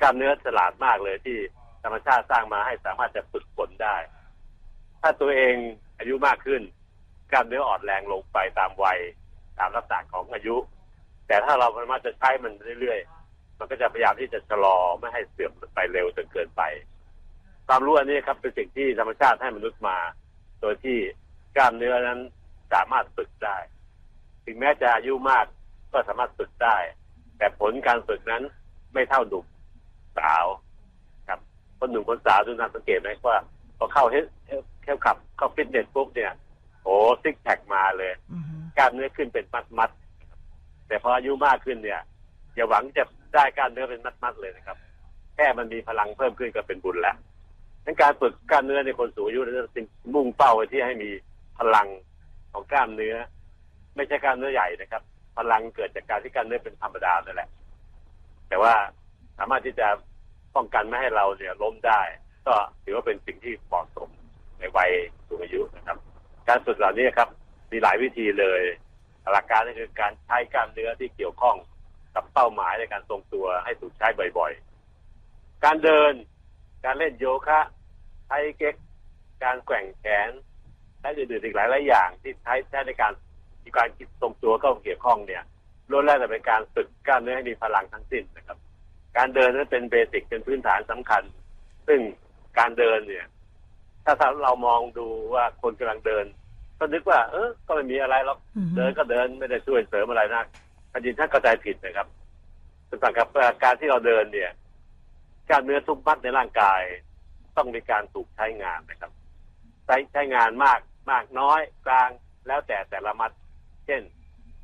[0.02, 1.38] กล้ามเนื้อฉลาดมากเลยที่
[1.84, 3.96] ธรรมชาติสร้างมาให้สามารถจะฝึกฝนได้
[5.02, 5.56] ถ้าตัวเอง
[6.00, 6.62] อายุมากขึ้น
[7.32, 9.00] กล้ามเนื้ออ่อนแรงลงไปตามวัย
[9.60, 10.56] ตามลักษณะของอายุ
[11.28, 16.62] แต่ถ้าเราสามารถจะใช้มันเรื่อยๆ มันก็จะพยายามที่จะชะลอไม่ให้เสื่อมไปเร็วจนเกินไป
[17.68, 19.98] ความรู้อันนี้ครับเป็นสิ่งที่ธรรมชาติให้มนุษย์มา
[20.62, 20.98] โดยที่
[21.56, 22.20] กล้ามเนื้อนั้น
[22.74, 23.58] สามารถฝึกได้
[24.46, 25.46] ถึงแม้จะอายุมาก
[25.92, 26.78] ก็สามารถฝึกได้
[27.38, 28.44] แต่ผลการฝึกนั้น
[28.94, 29.46] ไม่เท่าหนุ่ม
[30.18, 30.46] สาว
[31.28, 31.40] ครับ
[31.80, 33.38] คนหนุ่มคนสาวดูน่าสังเกตไหมว่า
[33.78, 34.16] พอเข้าเฮ
[34.84, 36.32] เข้าขับเข้าฟิตเนสปุ๊บเนี่ย
[36.84, 38.12] โอ้ซิกแพคมาเลย
[38.78, 39.90] กล้ามเนื้อขึ้นเป็นมัดมัด
[40.88, 42.02] แต่พออายุมากขึ้นเนี่ย
[42.56, 44.78] อย่าหวังจะได้กล้ารเนื้อเป็นมัดๆเลยนะครับ
[45.36, 47.16] แค่มันมีพลังเพิ่มขึ้นก็เป็นบุญแล้ว
[47.86, 51.10] ดังการฝึกกล้ามเนื้อในคนสูงอายุนั้นจึงมุ่งเป้าไปที่ให้มี
[51.60, 51.88] พลัง
[52.52, 53.16] ของกล้ามเนื้อ
[53.96, 55.02] ไม่ใช่กล้ามเนื้อใหญ่นะครับ
[55.38, 57.50] พลังเกิดจากการที่กามเนื้อเป็นธรรมดานั่นแหละ
[58.48, 58.74] แต่ว่า
[59.38, 59.88] สามารถที่จะ
[60.56, 62.02] ป้องกันไม่ให้เราเนี่ยล้มได้
[62.48, 64.10] ก็ถือว่าเป็นสิ่งที่เหมาะสม
[64.60, 64.92] ในวัย
[65.28, 65.98] สูงอายุนะครับ
[66.48, 67.30] การฝึกเหล่านี้ครับ
[67.72, 68.62] มีหลายวิธีเลย
[69.34, 71.56] หลักการก็คือการใช้กล้ามเนื้อที่เกี่ยวข้อง
[72.16, 76.14] กับเป้าหมายในการทรงตัวให้ถูกใช้บ่อยๆ การเดิน
[76.86, 77.60] การเล่นโยคะ
[78.28, 78.76] ไทเก๊ก
[79.44, 80.30] การแกว่งแขน
[81.02, 83.14] และอื่นๆอีกหลายหลายอย่างที่ใช้ใช้ในการ
[83.68, 85.44] มีการคิดทรงตัวเข้าเกี่ยวข้องเนี่ย
[85.92, 88.58] ล้วนแล้วแต่เป็นการฝึกกล้ามเนื้อให้มีพลังทั้งสิ้นนะครับ
[89.18, 91.24] การเดินนั้นเป็นเบสิกเป็นพื้นฐานสำคัญ
[91.88, 92.00] ซึ่ง
[92.60, 93.26] การเดินเนี่ย
[94.06, 96.26] ถ้าเรามองดูว่าคนกำลังเดิน
[96.80, 100.44] ก็นึกว่า เออก็ไม่มีอะไรหรอกอือฮึเดินก็เดินไม่ได้ช่วยเสริมอะไรนะ
[100.94, 102.08] จริงๆท่านเข้าใจผิดนะครับ
[102.90, 103.28] สำหรับ
[103.64, 104.52] การที่เราเดินเนี่ย
[105.50, 106.82] กล้ารเนื้อทุกมัดในร่างกาย
[107.58, 109.12] ต้องมีการถูกใช้งานนะครับ
[109.86, 110.80] ใช้ใช้งานมาก
[111.12, 112.10] มากน้อยกลาง
[112.48, 113.32] แล้วแต่แต่ละมัด
[113.88, 114.02] เช่น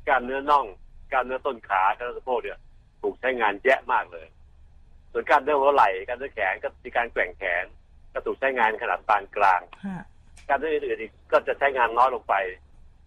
[0.08, 0.66] กล้ามเนื้อน่อง
[1.12, 2.58] กล้ามเนื้อต้นขากล้ามเนื้อสะโพกเนี่ย
[3.02, 4.26] ถูกใช้งานแยะมากเลย
[5.12, 7.64] ส่วนกล้ามเนื้อหัวไหล่กล้ามเนื้อแขนก็มีการแกว่งแขน
[8.12, 10.02] ก็ถูกใช้งานขนาดปานกลางฮะ
[10.48, 12.34] การเอื่นๆอีกก็จะใช้งานน้อยลงไป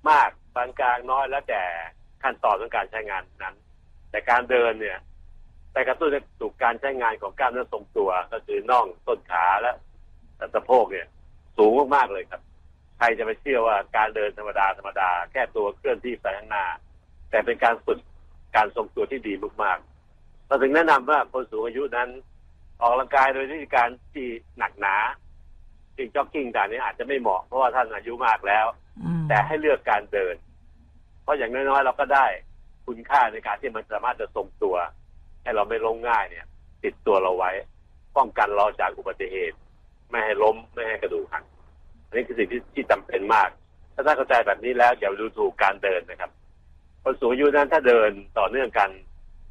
[0.09, 1.61] มากปานกลางน้อยแล้วแต่
[2.23, 3.55] ขั้นตอนของการใช้งานนั้น
[4.11, 4.99] แต่การเดินเนี่ย
[5.73, 9.75] แต่กระตุ้นให้ถูกการใช้งานของกล้ามเนื้อทรงตัว ก็คือน่องต้นขาและ
[10.37, 11.07] และสะโพกเนี่ย
[11.57, 12.41] สูงมากๆเลยครับ
[12.97, 16.65] ใครจะไปเชื่อว่าการเดินธรรมดาธรรมดาแค่ตัวเคลื่อนที่ไปข้างหน้า
[17.29, 17.99] แต่เป็นการฝึก
[18.55, 19.33] การทรงตัวที่ดี
[19.63, 22.09] มากๆเราถึงแนะนำว่าคนสูงอายุนั้น
[22.79, 24.95] ออกกำลังกายโดยวิธีการที่หนักหนา
[25.97, 28.65] จริงจ็อกกิ้งแต่างนี้อาจจะไม่เหมาะเพราะว่าท่านอายุมากแล้ว
[29.03, 30.35] อืมแต่ให้เลือกการเดิน
[31.23, 32.25] เพราะอย่างน้อยๆเราก็ได้
[32.85, 34.75] คุณค่าในการที่มันสามารถจะทรงตัว
[35.43, 36.45] ให้เราไม่ล้มง่ายเนี่ย
[36.83, 37.51] ติดตัวเราไว้
[38.17, 39.57] ป้องกันเราจากอุบัติเหตุ
[40.09, 41.43] ไม่ให้ล้มไม่ให้กระดูกหัก
[42.07, 43.49] อันนี้คือสิ่งที่ที่จำเป็นมาก
[43.93, 46.31] ถ้าท่านเข้าใจแบบนี้แล้วอย่าดูถูกการเดินนะครับ
[47.03, 48.89] คนสูงอายุนั้นถ้าเดินต่อเนื่องกัน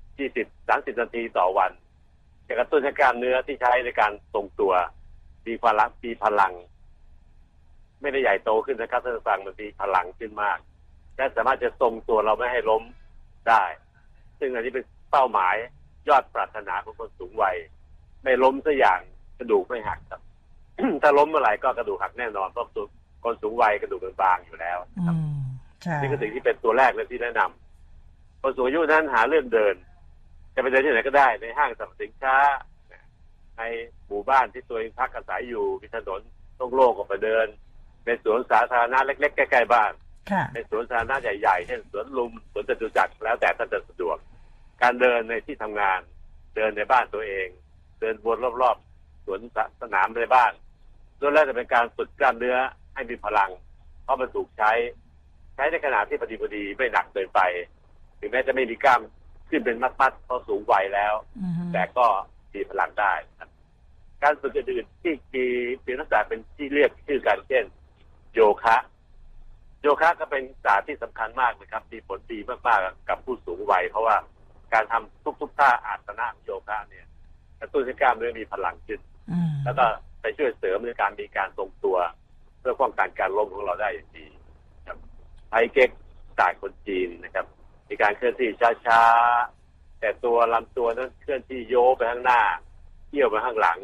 [0.05, 1.71] 20 30นาทีต่อวัน
[2.47, 4.73] จะกระตุ้นให้กล้ามเนื้อที่ใช้ในการทรงตัว
[5.47, 6.53] มีพลังมีพลัง
[8.01, 10.59] ไม่ได้ใหญ่โตขึ้นนะครับท่านผู้ฟังมันมีพลังขึ้นมาก
[11.17, 12.83] และสามารถจะทรงตัวเราไม่ให้ล้ม
[13.49, 13.63] ได้
[14.39, 15.55] ซึ่งอันนี้เป็นเป้าหมาย
[16.09, 17.57] ยอดปรารถนาของคนสูงวัย
[18.23, 19.01] ไม่ล้มสักอย่าง
[19.39, 20.21] กระดูกไม่หักครับ
[21.03, 22.69] ถ้าล้มเมื่อไหร่ก็กระดูกหักแน่นอนเพราะ
[23.25, 25.39] คนสูงวัยกระดูกเป็นบางอยู่แล้วอืม
[25.83, 29.75] ใช่นี่คือสิ่งที่เป็นตัวแรกเลยที่แนะนำคนสูงอายุนั้นหาเรื่องเดิน
[30.55, 32.37] จะไปเดินที่ไหนก็ได้ในห้างสรรพสินค้า
[33.59, 33.63] ใน
[34.07, 36.21] หมู่บ้านที่ตัวเองพักอาศัยอยู่มีถนน
[36.75, 37.47] โล่งๆก็ไปเดิน
[38.05, 39.93] ในสวนสาธารณะเล็กๆใกล้ๆบ้าน
[40.31, 44.17] ค่ะในสวนสาธารณะใหญ่ๆเช่นสวนลุมสวนจตุจักรแล้วแต่ท่านจะสะดวก
[44.83, 46.01] การเดินในที่ทำงาน
[46.57, 47.49] เดินในบ้านตัวเอง
[48.01, 49.41] เดินวนรอบๆสวน
[49.83, 50.53] สนามในบ้าน
[51.21, 52.57] ล้วนแล้วจะเป็นการฝึกกล้ามเนื้อ
[52.95, 53.51] ให้มีพลัง
[54.03, 54.73] เพราะมันถูกใช้
[55.55, 57.41] ใช้ในขณะที่พอดีพอดีไม่หนักเกินไป
[58.21, 59.01] ถึงแม้จะไม่มีกล้าม
[59.49, 62.07] ขึ้นเป็นมัดๆเพราะสูงวัยแล้วอืมแต่ก็
[62.55, 63.51] มีพลังได้ครับ
[64.23, 65.45] การฝึกอื่นๆที่มี
[65.83, 67.65] เป็นลักษณะเป็นที่เรียกชื่อกันเช่น
[68.35, 68.77] โยคะ
[69.83, 74.17] โยคะก็เป็นศาสตร์ที่สำคัญมากนะครับมีผลดีมากๆกับผู้สูงวัย เพราะว่า
[74.73, 77.07] การทำทุกๆท่าอาสนะโยคะเนี่ย
[77.61, 79.01] กระตุ้นให้กล้ามเนื้อมีพลังขึ้น
[79.33, 79.87] อืมแล้วก็
[80.21, 81.97] ไปช่วยเสริมในการมีการทรงตัว
[82.61, 84.27] เพื่อป้องกันการล้มของเราได้อย่างดี
[84.87, 84.99] ครับ
[85.49, 85.91] ไทเก๊ก
[86.39, 87.47] ศาสตร์คนจีนนะครับ
[87.89, 88.49] มีการเคลื่อนที่
[88.87, 92.41] ช้าๆแต่ตัวลำตัวนั้นเคลื่อนที่โยไปข้างหน้า
[93.09, 93.79] เที่ยวไปข้างหลัง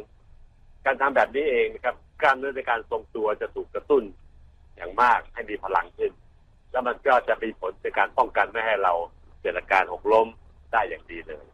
[0.84, 4.04] การทำแบบนี้เองนะครับกล้ามเนื้อในการทรงตัวจะถูกกระตุ้น
[4.76, 6.12] อย่างมากให้มีพลังขึ้น
[6.70, 8.92] แล้วมันก็จะมีผลในการป้องกันไม่ให้เรา
[9.40, 10.28] เกิดอาการหกล้ม
[10.72, 11.44] ได้อย่างดีเลย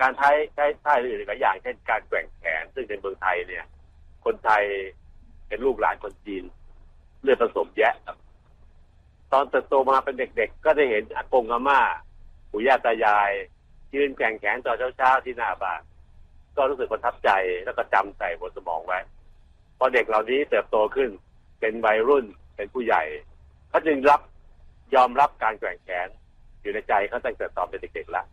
[0.00, 3.64] การใช้ใช้ท่าอื่นหลายอย่างเช่นการแกว่งแขนซึ่งในเมืองไทยเนี่ย
[4.26, 4.64] คนไทย
[5.48, 6.44] เป็นลูกหลานคนจีน
[7.22, 8.16] เลือดผสมแยะครับ
[9.32, 11.80] ตอนเติบโตมาเป็นเด็กๆ ก็ได้เห็นอากงอาม่า
[12.50, 13.30] ปู่ย่าตายาย
[13.94, 15.82] ยืนแข่งแขนต่อเช้าๆที่หน้าบ้าน
[16.56, 17.30] ก็รู้สึกประทับใจ
[17.64, 18.98] แล้วก็จำใส่บนสมองไว้
[19.78, 21.10] พอเด็กเหล่านี้เติบโตขึ้น
[21.60, 22.24] เป็นวัยรุ่น
[22.56, 23.02] เป็นผู้ใหญ่
[23.68, 24.20] เขาจึงรับ
[24.94, 26.08] ยอมรับการแกว่งแขน
[26.62, 28.26] อยู่ในใจเขาตั้งแต่ตอนเป็นเด็กๆแล้ว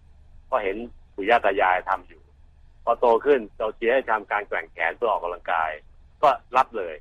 [0.47, 0.77] เพราะเห็น
[1.15, 2.22] ปู่ย่าตายายทำอยู่
[2.83, 5.71] พอโตขึ้นเราเชียร์ให้ทำการแกว่งแขนเพื่อออกกำลังกาย
[6.23, 6.95] ก็รับเลย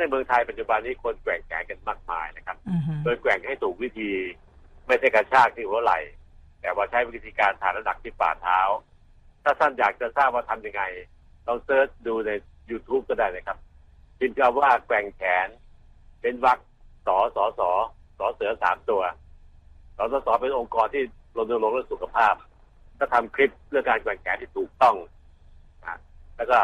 [0.00, 4.10] ในเมืองไทยปัจจุบันนี้คนแกว่งแขนกันมากมายนะครับอืมโดยแกว่งให้ถูกวิธี
[4.86, 5.98] ไม่ใช่กระชากที่หัวไหล่
[6.60, 8.60] แต่ว่าใช้วิธีการถ่ายน้ำหนักที่ฝ่าเท้า
[9.44, 10.82] ถ้าท่านอยากจะทราบว่าทำยังไง
[11.46, 12.30] ลอง search ดูใน
[12.70, 13.58] YouTube ก็ได้นะครับ
[14.18, 15.48] พิมพ์คำว่าแกว่งแขน
[16.20, 16.58] เป็นวรรค
[17.06, 17.70] สอสอสอ
[18.18, 19.02] สอเสือสามตัว
[19.96, 21.02] สอสอสอเป็นองค์กรที่
[21.36, 22.53] รณรงค์เรื่องสุขภาพถ้า
[23.04, 24.96] ก็ทำคลิปเรื่องการแกว่งแขนที่ถูกต้อง
[25.80, 25.98] นะ
[26.36, 26.58] แล้วก็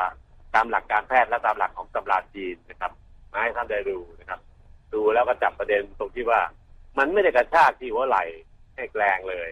[0.54, 2.92] ตามหลักการแพทย์และตามหลักของตำราจีนนะครับ
[3.32, 4.40] มาให้ท่านได้ดูนะครับ
[4.92, 6.40] ดูแล้วก็จับประเด็นตรงที่ว่า
[6.98, 8.24] มันไม่ได้กระชากที่หัวไหล่
[8.76, 9.48] ให้แกลงเลย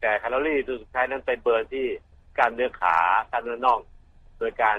[0.00, 1.86] แต่แคลอรี่ตัวสุดท้ายนั้นไปเบิร์นที่
[2.38, 2.96] การเนื้อขา
[3.32, 3.80] การเนื้อน่อง
[4.38, 4.78] โดยการ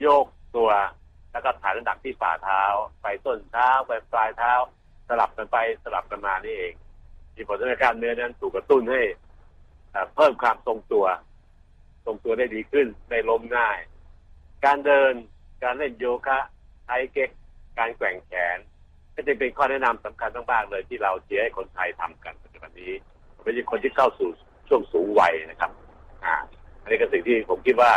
[0.00, 0.26] โยก
[0.56, 0.70] ตัว
[1.32, 2.62] แล้วก็ถ่ายน้ำหนักที่ฝ่าเท้า
[3.02, 4.52] ไปต้นเท้าไปปลายเท้า
[5.08, 6.74] สลับกันไปสลับกันมานี่เอง
[7.34, 9.02] มีผลให้การเนื้อนั้นถูกกระตุ้นให้
[10.14, 11.06] เพิ่มความทรงตัว
[12.06, 13.78] ทรงตัวได้ดีขึ้นไม่ล้มง่าย
[14.64, 15.12] การเดิน
[15.62, 16.38] การเล่นโยคะ
[16.84, 17.30] ไทเก๊ก
[17.78, 18.58] การแกว่งแขน
[19.14, 22.92] ก็จะเป็นข้อแนะนำสำคัญมากๆเลยที่เราเชียร์ให้คนไทยทำกันปัจจุบันนี้
[23.42, 24.28] ไม่ใช่คนที่เข้าสู่
[24.68, 25.70] ช่วงสูงวัยนะครับ
[26.24, 26.34] อ่า
[26.82, 27.92] อันนี้ก็สิ่งที่ผมคิดว่า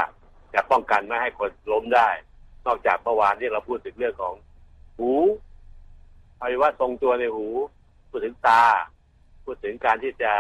[0.54, 2.10] จะป้องกันไม่ให้คนล้มได้
[2.66, 4.34] นอกจากเมื่อวานที่เราพูดถึงเรื่องของ
[4.98, 5.12] หู
[6.40, 7.48] อวัยวะทรงตัวในหู
[8.10, 8.64] พูดถึงตา
[9.44, 10.32] พูดถึงการที่จะ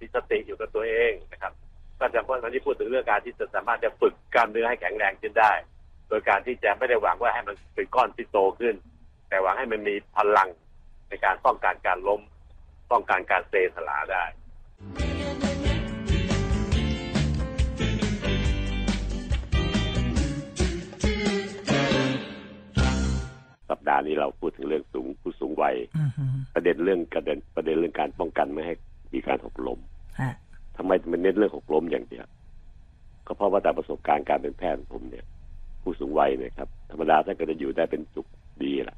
[0.00, 1.52] มีสติอยู่กับตัวเองนะครับ
[2.00, 5.52] ก็จะพวันนี้พูดถึงเรื่องการที่จะสามารถจะฝึกกล้ามเนื้อให้แข็งแรงขึ้นได้
[6.08, 8.74] โดยการที่จะไม่ได้หวังว่าให้มันเป็นก้อนที่โตขึ้น
[9.28, 10.48] แต่หวังให้มันมีพลัง
[11.08, 12.20] ในการป้องกันการล้ม
[12.90, 14.24] ป้องกันการเซสลาได้
[23.70, 28.74] สัปดาห์นี้เราพูดถึงเรื่องสูงผู้สูงวัยอือฮึประเด็นเรื่องประเด็นประเด็นเรื่องการป้องกันไม่ให้
[29.12, 29.78] มีการหกล้ม
[30.20, 30.32] ฮะ
[30.76, 32.26] ทำไมมันเน้นเรื่องหกล้มอย่างเดียว
[33.26, 35.26] ก็เพราะว่าแต่ประสบการณ์การเป็นแพทย์ของผมเนี่ย
[35.82, 38.26] ผู้สูงวัยเนี่ยครับธรรมดาถ้าเกิดจะอยู่ได้เป็นสุข
[38.62, 38.96] ดีล่ะ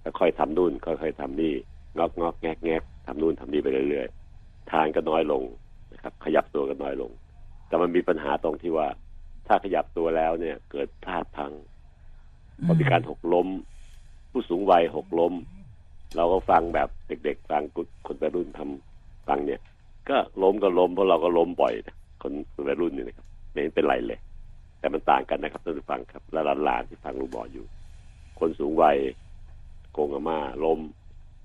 [0.00, 1.54] แล้วค่อยทำนู่นค่อยๆทำนี่
[1.96, 5.42] งอกงอกแงกแงกทำนู่นทำนี่ไปเรื่อยๆทานก็น้อยลง
[5.92, 7.10] นะครับ ขยับตัวก็น้อยลง
[7.68, 8.88] แต่มันมีปัญหาตรงที่ว่า
[9.46, 11.52] ถ้าขยับตัวแล้วเนี่ย เกิดพลาดพลัง
[12.66, 13.48] พอมีการหกล้ม
[14.30, 15.34] ผู้สูงวัยหกล้ม
[16.16, 17.62] เราก็ฟังแบบเด็กๆฟัง
[18.06, 18.87] คนวัยรุ่นทำ
[19.28, 19.60] ฟังเนี่ย
[20.08, 22.32] ก็ล้มก็ล้มเพราะเราก็ล้มบ่อยนะคน
[22.66, 24.20] วัยรุ่นเนี่ยนะครับไม่เห็นเป็นไรเลย
[24.78, 27.66] แต่มันต่างกันนะครับท่านผู้ฟังครับ และหลานๆที่ฟังลูกบออยู่
[28.38, 28.98] คนสูงวัย
[29.92, 30.80] โกงอาม่าล้ม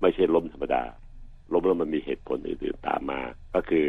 [0.00, 0.82] ไม่ใช่ล้มธรรมดา
[1.52, 3.20] ล้มแล้วมันมีเหตุผลอื่นๆตามมา
[3.54, 3.86] ก็คือ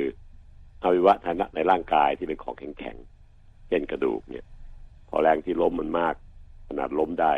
[0.82, 4.46] อวัยวะทางในร่างกายที่เป็นของแข็งๆเช่นกระดูกเนี่ย
[5.10, 6.16] พอแรงที่ล้มมันมาก
[6.68, 7.34] ขนาดล้มได้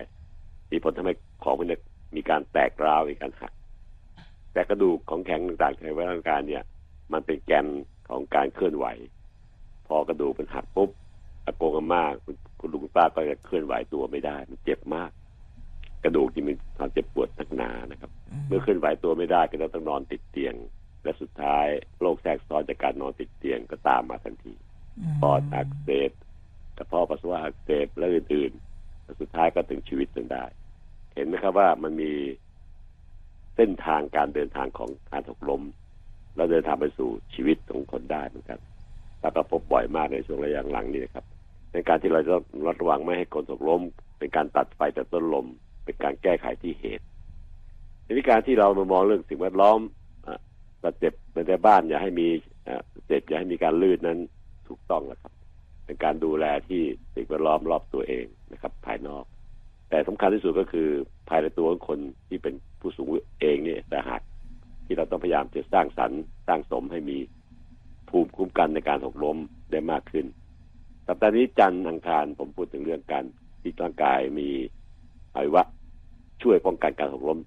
[0.72, 1.80] มีผลทำให้ของพวกนี้
[2.15, 3.54] มีการแตกร้าวมีการหัก
[4.58, 6.63] แต่กระดูกของแข็งต่างๆในร่างกายเนี่ย
[7.13, 7.65] มันเป็นแกน
[8.10, 8.86] ของการเคลื่อนไหว
[9.88, 10.89] พอกระดูกมันหักปุ๊บ
[11.46, 15.12] อากงอาม่าคุณคุณลุงคุณป้าก็จะเคลื่อนไหวตัวไม่ได้ มันเจ็บมาก
[16.04, 18.12] กระดูกที่มีความเจ็บปวดหนักหนานะครับ
[18.48, 20.56] เมื่อเคลื่อนไหวตัวไม่ได้ก็จะต้องนอนติดเตียง
[21.04, 21.65] และสุดท้าย
[22.00, 24.54] โรคแทรกซ้อนจากการนอนติดเตียงก็ตามมาทันที
[25.22, 26.12] ปอดอักเสบ
[26.78, 30.46] กระเพาะปัสสาวะอักเสบและอื่นๆและสุดท้ายก็ถึงชีวิตจนได้
[31.15, 32.12] เห็นไหมครับว่ามันมี
[33.58, 35.62] เส้นทางการเดินทางของการถกลม
[36.36, 38.60] แล้วเดินทางไปสู่ชีวิตของคนได้เหมือนกัน
[39.22, 41.26] แล้วก็พบบ่อยมากในช่วงระยะหลังนี้นะครับ
[41.74, 43.82] ในการที่เราจะต้องระวังไม่ให้คนถกล้ม
[44.20, 45.46] เป็นการตัดไฟแต่ต้นลม
[45.86, 47.06] เป็นการแก้ไขที่เหตุ
[48.04, 49.80] ในวิการที่เรามามองเรื่องสิ่งแวดล้อม
[50.28, 50.39] อะ
[50.84, 52.28] บาเจ็บในบ้านอย่าให้มี
[52.67, 54.20] อะเจ็บอย่าให้มีการลื่นนั้น
[54.67, 55.34] ถูกต้องแล้วครับ
[55.86, 56.82] เป็นการดูแลที่
[57.15, 59.26] สิ่งแวดล้อมรอบตัวเองนะครับ ภายนอก
[59.89, 60.88] แต่สำคัญที่สุดก็คือ
[61.30, 64.21] ภายในตัวของคนที่เป็นผู้สูงอายุเองเนี่ยแต่หาก
[64.86, 67.17] ที่เราต้องพยายามจะสร้างสรรค์สร้างสมให้มี
[68.10, 69.38] ภูมิคุ้มกันในการหกล้ม
[69.71, 70.26] ได้มากขึ้น
[71.08, 73.23] สัปดาห์นี้จันทร์อังคารผมพูดถึงเรื่องการ
[73.62, 74.50] ที่ร่างกายมี
[75.36, 75.63] อวัยวะ
[76.41, 77.39] ช่วยป้องกันการหกล้ม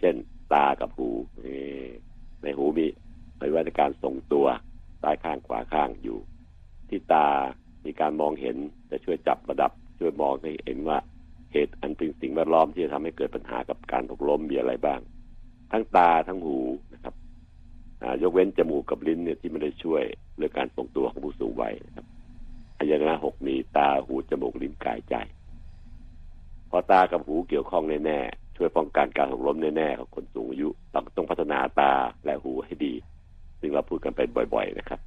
[0.00, 0.14] เช่น
[0.52, 1.08] ตากับหู
[2.42, 2.86] ในหูมี
[3.38, 4.46] อวัยวะในการทรงตัว
[5.02, 6.18] ซ้ายข้างขวาข้างอยู่
[6.88, 7.26] ที่ตา
[7.84, 8.56] มีการมองเห็น
[8.90, 10.98] จะช่วยจับระดับช่วยมองให้เห็นว่า
[11.54, 15.00] เหตุอันเป็นสิ่งแวดล้อมที่จะทำให้เกิดปัญหากับการหกล้มมีอะไรบ้าง
[15.72, 16.58] ทั้งตาทั้งหู
[16.94, 17.14] นะครับ
[18.22, 20.02] ยกเว้นจมูกกับลิ้นเนี่ยที่ไม่ได้ช่วย
[20.36, 22.06] เรื่องการทรงตัวของผู้สูงวัยนะครับ
[22.78, 25.14] อายตนะหกมีตาหูจมูกลิ้นกายใจ
[26.70, 31.92] พอตากับหูเกี่ยวข้องแน่ๆช่วยป้องกันการหกล้มแน่ๆของคนสูงอายุเราต้องพัฒนาตา
[32.24, 32.94] และหูให้ดี
[33.60, 34.20] ซึ่งเราพูดกันไป
[34.54, 35.00] บ่อย ๆ นะครับ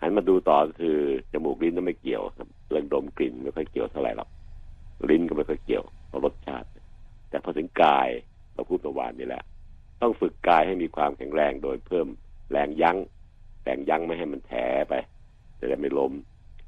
[0.00, 0.98] หันมาดูต่อก็คือ
[1.32, 4.28] จมูกลิ้นก็ไม่เกี่ยวครับเรื่องดมกลิ่นไม่ค่อยเกี่ยวเท่าไหร่หรอก
[5.10, 6.68] ลิ้นก็ไม่ค่อยเกี่ยวเพราะรสชาติ
[7.30, 8.08] แต่พอถึงกาย
[8.54, 9.42] เราพูดประวานนี่แหละ
[10.02, 12.06] ต้องฝึกกายให้มีความแข็งแรงโดยเพิ่ม
[12.52, 12.98] แรงยั้ง
[13.64, 14.52] แรงยั้งไม่ให้มันแถ
[14.88, 14.94] ไป
[15.58, 16.12] จะได้ไม่ล้ม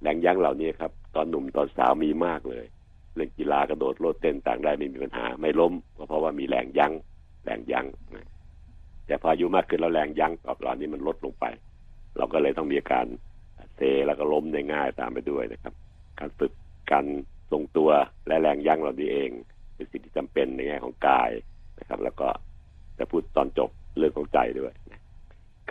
[0.02, 2.64] แรงยั้งเหล่านี้ครับ ตอนหนุ่มตอนสาวมีมากเลย
[3.14, 6.92] เรื่องกีฬากระโดดโลดเต้นต่างได้ไม่มีปัญหา ไม่ล้มก็เพราะว่ามีแรงยั้ง
[7.44, 7.86] แรงยั้ง
[9.06, 11.44] แต่พออายุมากขึ้นแล้วแรงยั้งกับเหล่านี้มันลดลงไป
[12.16, 13.06] เราก็เลยต้องมีอาการ
[13.76, 15.74] เซแล้วก็ล้มได้ง่ายตามไปด้วยนะครับ
[16.18, 16.52] การฝึก
[16.90, 17.06] การ
[17.50, 17.90] ทรงตัว
[18.26, 19.30] และแรงยั้งเรานี้เอง
[19.74, 21.30] เป็นสิ่งที่จำเป็นในแง่ของกาย
[21.78, 22.28] นะครับ แล้วก็
[22.98, 25.00] จะพูดตอนจบเรื่องของใจด้วยนะ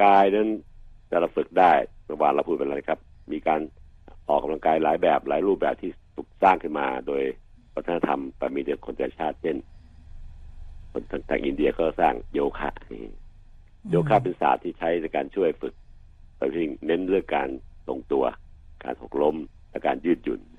[0.04, 0.50] กายนั้น
[1.10, 1.72] จะเราฝึกได้
[2.06, 3.00] เมื่อวานเราพูดไปแล้วนะครับ
[3.32, 3.62] มีการ
[4.30, 7.24] ออกกำลังกายหลายแบบหลายรูปแบบที่ถูกสร้างขึ้นมาโดย
[7.76, 9.58] วัฒนธรรมปมีเดียคนแต่ชาติเช่น
[10.92, 12.70] คนทางทางอินเดียก็สร้างโยคะ
[13.90, 15.74] โยคะเป็นศาสตร์ที่ใช้ในการช่วยฝึก
[16.38, 17.50] โดยเฉพาะเน้นเรื่องการ
[17.88, 18.26] ทรงตัว
[18.84, 19.36] การหกล้ม
[19.70, 20.59] และการยืดหยุ่นน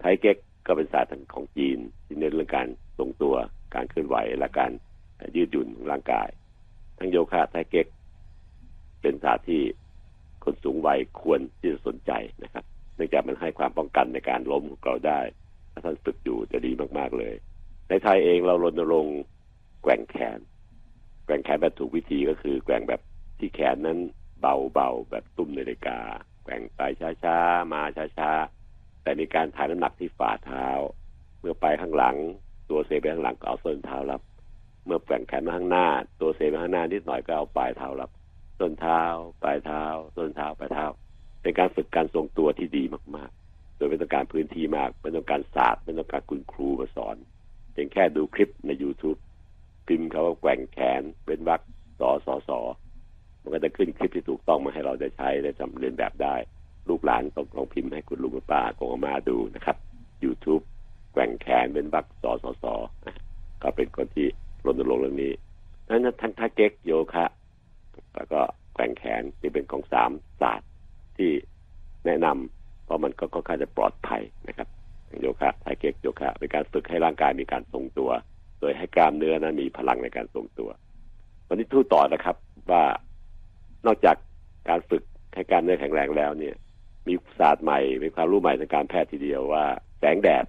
[0.00, 3.34] ไทเก๊กก็เป็นศาสตร์ของจีนที่เน้นเรื่องการทรงตัว
[3.74, 4.72] การเคลื่อนไหวและการ
[5.36, 6.28] ยืดหยุ่นของร่างกาย
[6.98, 7.86] ทั้งโยคะไทเก๊ก
[9.02, 9.62] เป็นศาสตร์ที่
[10.44, 12.64] คนสูงวัยควรที่จะสนใจนะครับ
[12.96, 15.20] เนื่องจากมันให้ความป้องกันในการล้มของเราได้
[15.72, 17.34] ถ้าท่านฝึกอยู่จะดีมากๆเลย
[17.88, 19.18] ในไทยเองเรารณรงค์
[19.82, 20.38] แกว่งแขน
[21.24, 23.00] แกว่งแขนแบบถูกวิธีก็คือ แกว่งแบบ
[23.38, 23.98] ที่แขนนั้น
[24.40, 25.98] เบาๆแบบตุ้มนาฬิกา
[26.44, 26.80] แกว่งไป
[27.22, 27.82] ช้าๆมา
[28.18, 28.57] ช้าๆ
[29.08, 30.66] แต่มีการถ่ายน้ำหนักที่ฝ่าเท้า
[31.40, 32.16] เมื่อไปข้างหลัง
[32.70, 34.20] ตัวเซไปข้างหลังก็เอาส้นเท้ารับ
[34.86, 35.86] เมื่อแกว่งแขนมาข้างหน้า
[36.20, 38.10] ตัวเซไปข้างหน้านิดหน่อยก็เอาปลายเท้ารับ
[38.58, 39.02] ส้นเท้า
[39.42, 39.84] ปลายเท้า
[40.16, 40.86] ส้นเท้าปลายเท้า
[41.42, 42.84] เป็นการฝึกการทรงตัวที่ดี
[43.16, 47.16] มากๆ โดยไม่ต้องการพื้นที่มากไม่ต้องการศาสตร์ไม่ต้องการคุณครูมาสอน
[47.72, 49.18] เพียงแค่ดูคลิปใน YouTube
[49.86, 51.60] พิมพ์เขาว่าแกว่งแขนเป็นวัก
[52.00, 52.60] สอสอสอ
[53.42, 56.34] มันก็จะขึ้นคลิปที่ถูกต้องมาให้เราได้ใช้ได้จำเรียนแบบได้
[56.88, 59.76] ลูกหลานต้องลองพิมพ์ให้คุณลุงคุณป้ากงมาดูนะครับ
[60.24, 60.62] YouTube
[61.12, 62.74] แกว่งแขนเป็นวักสอสอสอ
[63.62, 64.26] ก็เป็นคนที่
[64.66, 65.32] รณรงค์เรื่องนี้
[65.88, 67.26] นั้นทั้งท่าเก๊กโยคะ
[68.14, 68.40] แล้วก็
[68.74, 70.68] แกว่งแขนนี่เป็นของสามศาสตร์
[71.16, 71.30] ที่
[72.06, 74.68] แนะนำเพราะมันก็ค่อนข้างจะปลอดภัยนะครับ
[75.20, 78.10] โยคะไทเก๊กโยคะเป็นการฝึกให้ร่างกายมีการทรงตัว
[78.60, 80.70] โดยให้กล้ามเนื้อนั้นมีพลังในการทรงตัว
[81.48, 82.36] วันนี้ทู่ต่อนะครับ
[82.70, 82.84] ว่า
[83.86, 84.16] นอกจาก
[84.68, 85.02] การฝึก
[85.34, 86.54] ให้กล้ามเนื้อแข็งแรงแล้วเนี่ย
[87.08, 89.64] มีศาสตร์ใหม่มีความรู้ใหม่ทางการแพทย์ทีเดียวว่า
[90.00, 90.44] แสงแดด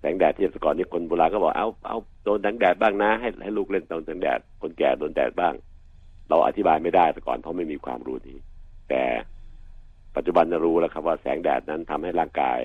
[0.00, 5.54] แสงแดดที่แต่ก่อนนี้คนโบราณก็บอกเอาเอาโดนแสงแดดบ้างนะ ให้ให้ลูกเล่นโดนแสงแดด คนแก่โดนแดดบ้าง
[6.28, 8.38] เราอธิบายไม่ได้แต่ก่อนเพราะไม่มีความรู้นี้
[8.90, 9.02] แต่
[10.16, 12.58] ปัจจุบันจะรู้แล้วครับว่าแสงแดดนั้นทำให้ร่างกาย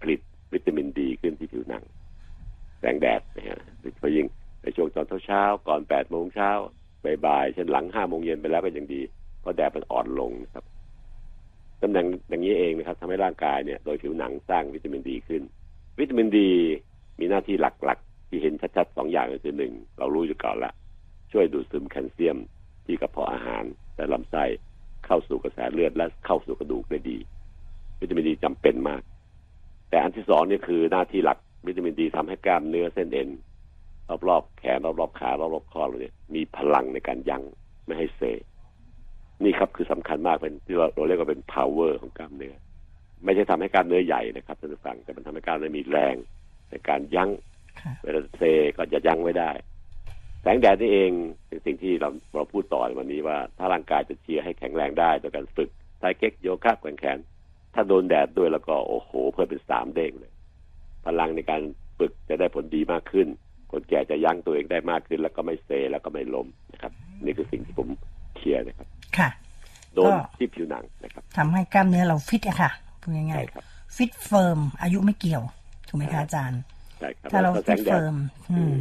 [0.00, 0.20] ผลิต
[0.52, 1.84] วิตามินดีขึ้นที่ผิวหนัง
[2.80, 4.26] แสงแดดนะฮะโดยเฉพาะยิ่ง
[4.62, 6.50] ในช่วงตอนเช้าก่อนแปดโมงเช้า
[7.26, 9.02] บ่ายๆเช่นหลังห้าโมงเย็นไปแล้วก็ยังดี
[9.40, 10.64] เพราะแดดมันอ่อนลงนะครับ
[11.82, 15.42] ตำแหน่งอย่างนี้เองนะครับทำให้ร่างกายเนี่ยโดยผิวหนังสร้างวิตามินดีขึ้น
[15.98, 16.50] วิตามินดี
[17.20, 20.72] มีหน้าที่หลักๆ ที่เห็นชัดๆสองอย่างก็คือหนึ่งเรารู้อยู่ก่อนละ
[21.32, 22.36] ช่วยดูดซึมแคลเซียม
[22.86, 23.64] ที่กระเพาะอาหาร
[23.96, 24.44] และลำไส้
[25.06, 27.18] เข้าสู่กระแสเลือดและเข้าสู่กระดูกได้ดี
[28.00, 29.02] วิตามินดีจำเป็นมาก
[29.90, 33.28] แต่อันที่สองนี่คือหน้าที่หลักวิตามินดีทำให้กล้ามเนื้อเส้นเอ็น
[34.28, 37.42] รอบๆแขนรอบๆขารอบๆคอเราเนี่ยมีพลังในการยั้ง
[37.86, 38.22] ไม่ให้เซ
[39.44, 42.54] นี่ครับคือสำคัญมากเป็นที่เราเรียกว่าเป็น power ของกล้ามเนื้อ
[43.24, 46.14] ไม่ใช่ทำให้กล้ามเนื้อใหญ่นะครับท่านผู้ฟังแต่มันทำให้กล้ามเนื้อมีแรง
[46.70, 47.30] ในการยั้ง
[47.80, 48.42] ค่ะเวลาเซ
[48.76, 49.50] ก็จะยั้งไว้ได้
[50.42, 51.12] แสงแดดนี่เอง
[51.48, 57.18] เป็นสิ่งที่เราเราพูดต่อในวันนี้ว่า ถ้าร่างกายจะเชียร์ให้แข็งแรงได้โดยการฝึกไทเก๊กโยคะแกว่งแขน
[57.74, 60.32] ถ้าโดนแดดด้วยแล้วก็โอ้โห เพิ่มเป็นสามเด้งเลย
[61.06, 61.62] พลังในการ
[61.98, 63.28] ฝึกจะได้ผลดีมากขึ้น
[63.72, 66.92] คนแก่จะยั้งตัวเองได้มากขึ้น แล้วก็ไม่เซแล้วก็ไม่ล้มนะครับ
[67.24, 67.88] นี่คือสิ่งที่ผม
[68.36, 68.88] เชียร์นะครับ
[69.18, 69.28] ค่ะ
[69.94, 75.42] โดนก็ที่ผิวหนังนะครับทำให้กล้ามเนื้อเราฟิตอะค่ะพูดง่ายๆใช่ครับ fit firm อายุไม่เกี่ยว
[75.88, 76.60] ถูกไหมคะอาจารย์
[76.98, 78.16] ใช่ครับถ้าเราแล้วก็แสงแดด fit firm
[78.50, 78.74] อืม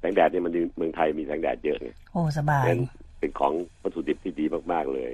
[0.00, 2.80] แสงแดดเนี่ยมันเมืองไทยมีแสงแดดเยอะไงโอ้สบายเป็น
[3.18, 3.52] เป็นของ
[3.82, 5.10] วัตถุดิบที่ดีมากๆเลย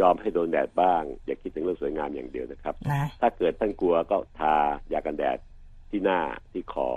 [0.00, 4.54] ยอมให้โดนแดดบ้าง อย่าคิดถึงเรื่องสวยงามอย่างเดียวนะครับนะถ้าเกิดท่านกลัวก็ทา
[4.92, 5.38] ยากันแดด
[5.90, 6.20] ที่หน้า
[6.52, 6.88] ที่คอ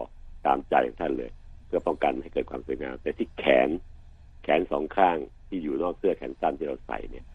[0.46, 1.32] ตามใจของท่านเลย
[1.68, 3.70] เพื่อป้องกันให้เกิดความสวยงาม แต่ที่แขน
[4.44, 5.18] แขนสองข้าง
[5.54, 7.26] ที่อยู่นอกเสื้อแขนสั้นที่เราใส่เนี่ย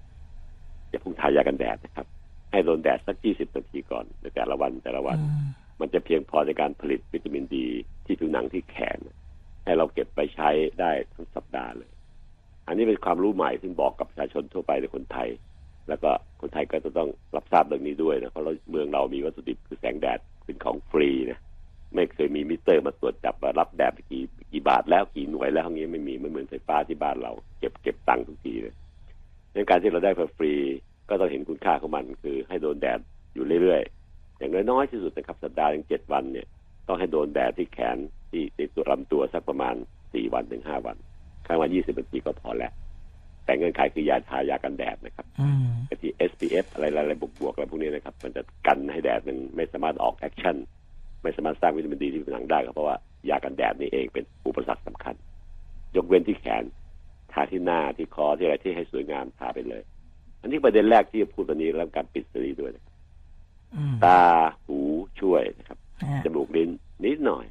[0.90, 2.06] อย่าเพุ่งทายากันแดดนะครับ
[2.50, 5.48] ให้โดนแดดสัก20นาทีก่อนในแต่ละวันแต่ละวันอืม
[5.80, 7.66] มันจะเพียงพอในการผลิตวิตามินดี
[8.06, 8.98] ที่ผิวหนังที่แขน
[9.64, 10.50] ให้เราเก็บไปใช้
[10.80, 11.90] ได้ทั้งสัปดาห์เลย
[12.66, 15.28] อันนี้เป็นความรู้ใหม่ซึ่งบอกกับประชาชนทั่วไปในคนไทย
[15.88, 21.38] แล้วก็คนไทยก็จะต้องรับทราบเรื่องนี้ด้วยนะเพราะเราเมืองเรามีวัตถุดิบคือแสงแดดเป็นของฟรีนะ
[21.94, 28.74] ไม่เคยมีมิเตอร์มาตรวจจับว่ารับแดดไปกี่ กี่บาทแล้วกี่หน่วยแล้วอย่างนี้ไม่มีไม่เหมือนไฟฟ้าที่บ้านเรา เก็บเก็บตังค์ทุกทีเลย
[29.54, 30.52] ดังการที่เราได้ฟรี
[31.08, 33.00] ก็ต้องเห็นคุณค่าของมัน คือให้โดนแดด
[33.34, 36.46] อยู่เรื่อยๆ อย่างน้อยๆที่สุดนะครับสัปดาห์ถึงเจ็ดวันเนี่ย
[36.88, 37.96] ต้องให้โดนแดดที่แขน
[38.30, 39.74] ที่ติดตัวลำตัวสักประมาณ
[40.14, 40.96] สี่วันถึงห้าวัน
[41.46, 42.72] ข้างวันยี่สิบนาทีก็พอแล้ว
[43.44, 50.56] แต่เงื่อนไขคือยาทายากันแดดนะครับอืมไอ้ที่ SPF อะไรอะไรบวกๆอะไรพวกนี้นะครับ มันจะกันให้แดดมันไม่สามารถออกแอคชั่น
[51.22, 52.96] ไม่สามารถสร้างวิตามินดีที่ผิวหนังได้ก็เพราะว่า
[53.28, 55.14] ยากันแดดนี่เองเป็นอุปสรรคสำคัญ
[55.96, 56.64] ยกเว้นที่แขน
[57.32, 59.82] ทาที่หน้าที่คอที่อะไรที่ให้สวยงามทาไปเลย
[60.40, 62.94] อันนี้ประเด็นแรกที่จะพูดวันนี้แล้วการปิดสรีด้วยนะครับ
[63.74, 64.20] อืมตา
[64.66, 64.78] หู
[65.20, 66.70] ช่วยนะครับอ่าจมูกลิ้น
[67.04, 67.44] นิดหน่อย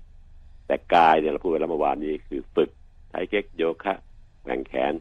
[0.68, 2.70] แต่กายเนี่ยเราพูดไปแล้วเมื่อวานนี้คือฝึก
[3.10, 3.94] ไทเก๊กโยคะ
[4.44, 4.94] แกว่งแขน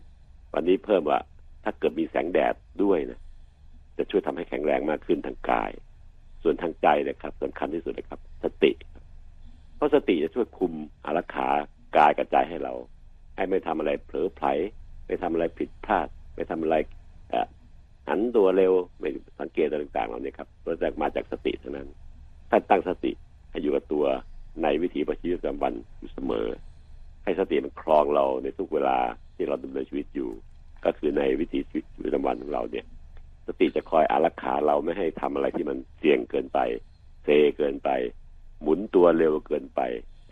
[0.55, 1.19] วันนี้เพิ่มว่า
[1.65, 3.21] ถ้าเกิดมีแสงแดดด้วยนะ
[3.97, 5.71] จะช่วยทำให้แข็งแรงมากขึ้นทางกาย
[6.43, 8.73] ส่วนทางใจนะครับสำคัญที่สุดนะครับ สติ
[9.77, 10.73] เพราะสติจะช่วยคุม
[11.05, 11.49] อารักขา
[11.97, 12.75] กายกระจายให้เรา
[13.37, 14.49] ให้ไม่ทำอะไรเผลอไผล
[15.07, 16.77] ไม่ทำอะไรผิดพลาด ไม่ทำอะไร
[18.09, 19.09] หันตัวเร็วไม่
[19.41, 21.89] สังเกตอะไรต่างๆเหล่านี้ครับเราจะมาจากสติเท่านั้น
[22.51, 23.13] ถ้าตั้งสติ
[23.51, 24.05] ให้อยู่กับตัว
[24.63, 26.47] ในวิถีประชีวิตประจำวันอยู่เสมอ
[27.25, 28.99] ให้สติมันครองเราในทุกเวลา
[29.37, 30.31] ที่เราดำเนินชีวิตอยู่
[30.85, 32.87] ก็คือในวิถีชีวิตประจำวันของเราเนี่ย
[33.47, 36.59] สติจะคอยอารักขาเราไม่ให้ทำอะไรที่มันเสี่ยงเกินไป
[37.25, 37.91] เซเกินไป
[38.63, 39.81] หมุนตัวเร็วเกินไป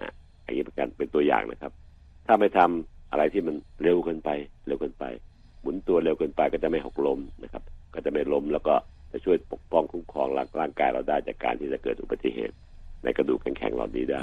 [0.01, 0.13] นะ
[0.45, 1.73] อันนี้เป็นการเป็นตัวอย่างนะครับ
[2.27, 4.31] ถ้าไม่ทำอะไรที่มันเร็วเกินไป
[4.67, 5.05] เร็วเกินไป
[5.63, 7.63] หมุนตัวเร็วเกินไปก็จะไม่หกล้มนะครับ
[7.95, 8.75] ก็จะไม่ล้มแล้วก็
[9.13, 10.29] จะช่วยปกป้องคุ้มครอง
[10.61, 12.57] ร่างกายเราได้จากการที่จะเกิดอุบัติเหตุ
[13.05, 14.21] ในกระดูกแข็งๆเหล่านี้ได้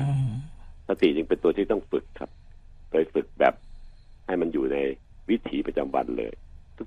[0.88, 2.30] สติจึงเป็นตัวที่ต้องฝึกครับ
[2.92, 3.54] โดยฝึกแบบ
[4.28, 4.78] ให้มันอยู่ใน
[5.30, 6.34] วิถีประจำวันเลย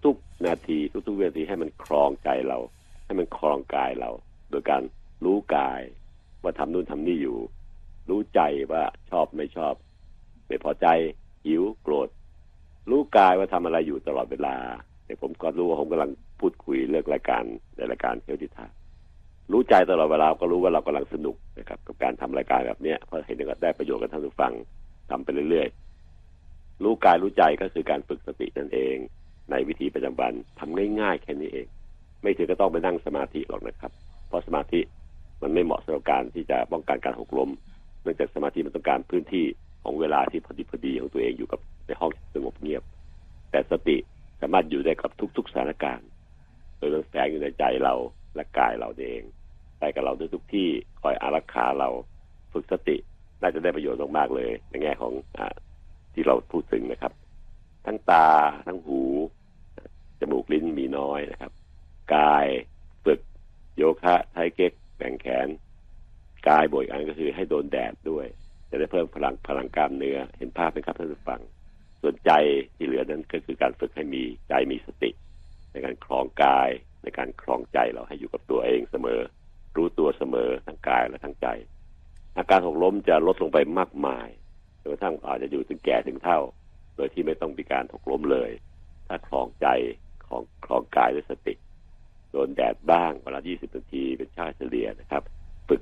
[0.07, 2.59] ทุกๆ นาทีทุกๆวินาทีให้มันครองใจเรา
[3.07, 4.11] ให้มันครองกายเรา
[4.51, 4.83] โดยการ
[5.25, 5.81] รู้กาย
[6.45, 7.39] ว่าทำนู่นทำนี่อยู่
[8.11, 8.41] รู้ใจ
[8.73, 9.75] ว่าชอบไม่ชอบ
[10.49, 10.87] ไม่พอใจ
[11.47, 12.09] หิวโกรธ
[12.91, 14.57] รู้กายว่าทำอะไรอยู่ตลอดเวลา
[15.05, 17.43] แต่ผมก็รู้ว่าผมกำลังพูดคุยเรื่องรายการ
[17.77, 18.67] ในรายการเทวดิทา
[19.53, 24.53] รู้ใจตลอดเวลาก็รู้ว่าเรากำลังสนุกนะครับ กับการทำรายการแบบเนี้ยเพราะเห็นว่าได้ประโยชน์กับท่านผู้ฟัง
[25.11, 28.97] ทำไปเรื่อยๆ รู้กายรู้ใจก็คือการฝึกสตินั่นเอง
[29.51, 31.67] ในวิธีประจำวันทำง่ายๆแค่นี้เอง
[32.23, 33.93] ไม่ถึงก็ต้องไปนั่งสมาธิหรอกนะครับ
[34.29, 34.81] เพราะสมาธิ
[35.45, 37.51] มันไม่เหมาะสำหรับการที่จะป้องกันการหกล้ม
[38.03, 39.45] เนื่องจากสมาธิมันต้องการพื้นที่
[39.85, 42.83] ของเวลาที่พอดีพอดีของตัวเองอยู่กับในห้องสงบเงียบ
[43.51, 43.97] แต่สติ
[44.41, 46.09] สามารถอยู่ได้กับทุก ๆสถานการณ์
[46.77, 47.95] โดยมันแฝงอยู่ในใจเรา
[48.35, 49.23] และกายเราเอง
[49.79, 50.69] ไปกับเราทุกที่
[51.03, 51.89] คอยอารักขาเรา
[52.53, 52.97] ฝึกสติ
[53.41, 55.41] น่าจะได้ประโยชน์มากๆเลย ในแง่ของอ
[56.15, 57.13] ที่เราพูดถึงนะครับ
[57.87, 58.29] ทั้งตา
[58.67, 59.01] ทั้งหู
[60.21, 61.53] จมูกลิ้นมีน้อยนะครับ
[62.15, 62.47] กาย
[63.05, 63.21] ฝึก
[63.77, 64.73] โยคะไทเก๊ก
[65.05, 65.49] แบ่งแขน
[66.49, 68.27] กายบวกอันก็คือให้โดนแดดด้วย
[68.71, 71.41] จะได้เพิ่มพลังพลังกล้ามเนื้อ เห็นภาพไหมครับท่านผู้ฟัง
[72.03, 72.31] ส่วนใจ
[72.77, 75.11] ที่เหลือนั้นก็คือการฝึกให้มีใจมีสติ
[75.73, 76.71] ในการคลองกาย
[77.03, 79.21] ในการคลองใจเราให้อยู่กับตัวเองเสมอ
[79.77, 81.49] รู้ตัวเสมอทั้งกายและทั้งใจ
[82.37, 84.29] อาการหกล้มจะลดลงไปมากมาย
[84.81, 86.41] จนกระทั่งอาจจะอยู่ถึงแก่ถึงเท่า
[86.97, 88.51] โดยที่ไม่ต้องมีการหกล้มเลย
[89.09, 89.67] ถ้าคลองใจ
[90.29, 91.55] ของคลองกายด้วยสติ
[92.35, 95.23] โดนแดดบ้างเวลา 20 นาทีเป็นชาเฉลี่ยนะครับ
[95.69, 95.81] ฝึก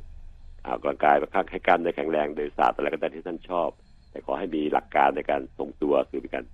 [0.67, 3.71] ออกกำลังกายประคับให้กล้ามเนื้อแข็งแรงโดยศาสตร์อะไรก็ได้ที่ท่านชอบ
[4.11, 6.45] แต่ขอให้มีหลักการในการทรงตัวคือมีการ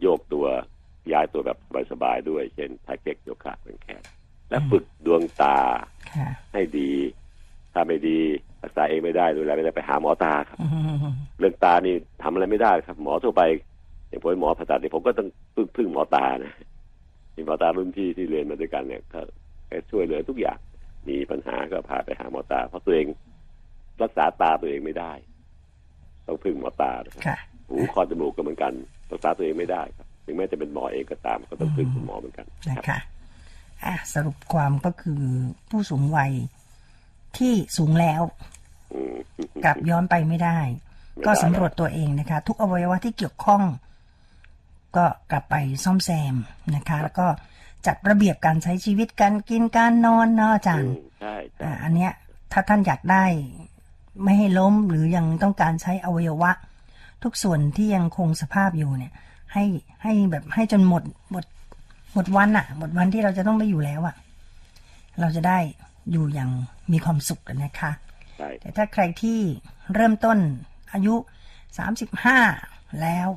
[0.00, 0.46] โยกตัว
[1.12, 1.58] ย้ายตัวแบบ
[1.92, 4.02] สบายๆด้วย เช่นไทเก๊กโยคะเป็นแขน
[4.50, 5.58] และฝึกดวงตา
[6.52, 6.92] ให้ดี
[7.72, 8.18] ถ้าไม่ดี
[8.62, 10.58] รักษาเองไม่ได้ดูแลไม่ได้ไปหาหมอตาครับ
[11.38, 13.42] เรื่องตานี่ทำอะไรไม่ได้ครับ หมอทั่วไป
[14.08, 16.52] อย่างผมหมอผ่าตัดเนี่ยผมก็ต้องพึ่งพึ่งหมอตานะ
[17.40, 19.20] มีหมอตารุ่นพี่ที่เรียนมาด้วยกันเนี่ยก็
[19.90, 20.58] ช่วยเหลือทุกอย่าง
[21.08, 23.06] มีปัญหาก็พาไปหาหมอตา เพราะตัวเอง
[24.02, 25.12] รักษาตาตัวเองไม่ได้
[26.26, 26.92] ต้องพึ่งหมอตา
[27.26, 27.38] ครับ
[27.68, 28.72] หูคอจมูกก็เหมือนกัน
[29.10, 32.98] รักษาตัวเองไม่ได้ครับถึงแม้จะเป็นหมอเองก็ตามก็ต้องพึ่งคุณหมอเหมือนกันนะคะ
[33.84, 35.22] อะสรุปความก็คือ
[35.70, 36.32] ผู้สูงวัย
[37.38, 38.22] ที่สูงแล้ว
[39.64, 40.58] กลับย้อนไปไม่ได้
[41.26, 43.62] ก็สำรวจตัวเองนะคะ ทุกอวัยวะที่เกี่ยวข้อง
[44.96, 46.34] ก็กลับไปซ่อมแซม
[46.74, 47.26] นะคะ แล้วก็
[47.86, 51.34] จัดระเบียบการใช้ชีวิตการกินการนอนเนาะอาจารย์ใช่
[51.82, 52.12] อันเนี้ย
[52.52, 53.24] ถ้าท่านอยากได้
[54.22, 56.50] ไม่ให้ล้มหรือยังต้องการใช้อวัยวะ
[57.22, 59.12] ทุกส่วนที่ยังคงสภาพอยู่เนี่ย
[59.52, 59.64] ให้
[60.02, 61.44] ให้แบบให้จนหมดหมด
[62.14, 64.14] หมดวันอะหมดวันที่เราจะต้องไปอยู่แล้วอะ
[65.20, 65.58] เราจะได้
[66.12, 66.50] อยู่อย่าง
[66.92, 67.90] มีความสุขนะคะ
[68.60, 69.38] แต่ถ้าใครที่
[69.94, 70.38] เริ่มต้น
[70.92, 71.14] อายุ
[71.78, 72.38] สามสิบห้า
[73.00, 73.28] แล้ว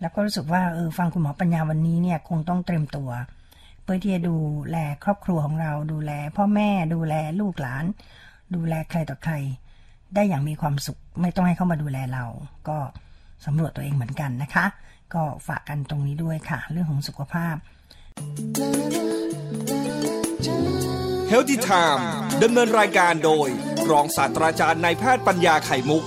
[0.00, 3.10] แล้วก็รู้สึกว่าเออฟังคุณหมอปัญญาวันนี้เนี่ยคงต้องเตรียมตัว
[3.82, 4.36] เพื่อที่จะดู
[4.70, 7.84] แลครอบครัวของเราดูแล พ่อแม่ดูแลลูกหลาน
[8.54, 9.34] ดูแลใครต่อใคร
[10.14, 12.24] ได้อย่างมีความสุข ไม่ต้องให้เข้ามาดูแลเรา
[12.68, 12.78] ก็
[13.46, 14.66] สำรวจตัวเองเหมือนกันนะคะ
[15.14, 17.54] ก็ฝากกันตรงนี้ด้วยค่ะ เรื่องของสุขภาพ
[21.30, 22.02] Healthy Time
[22.42, 23.48] ดำเนินรายการโดย
[23.90, 26.04] รองศาสตราจารย์นายแพทย์ปัญญาไข่มุก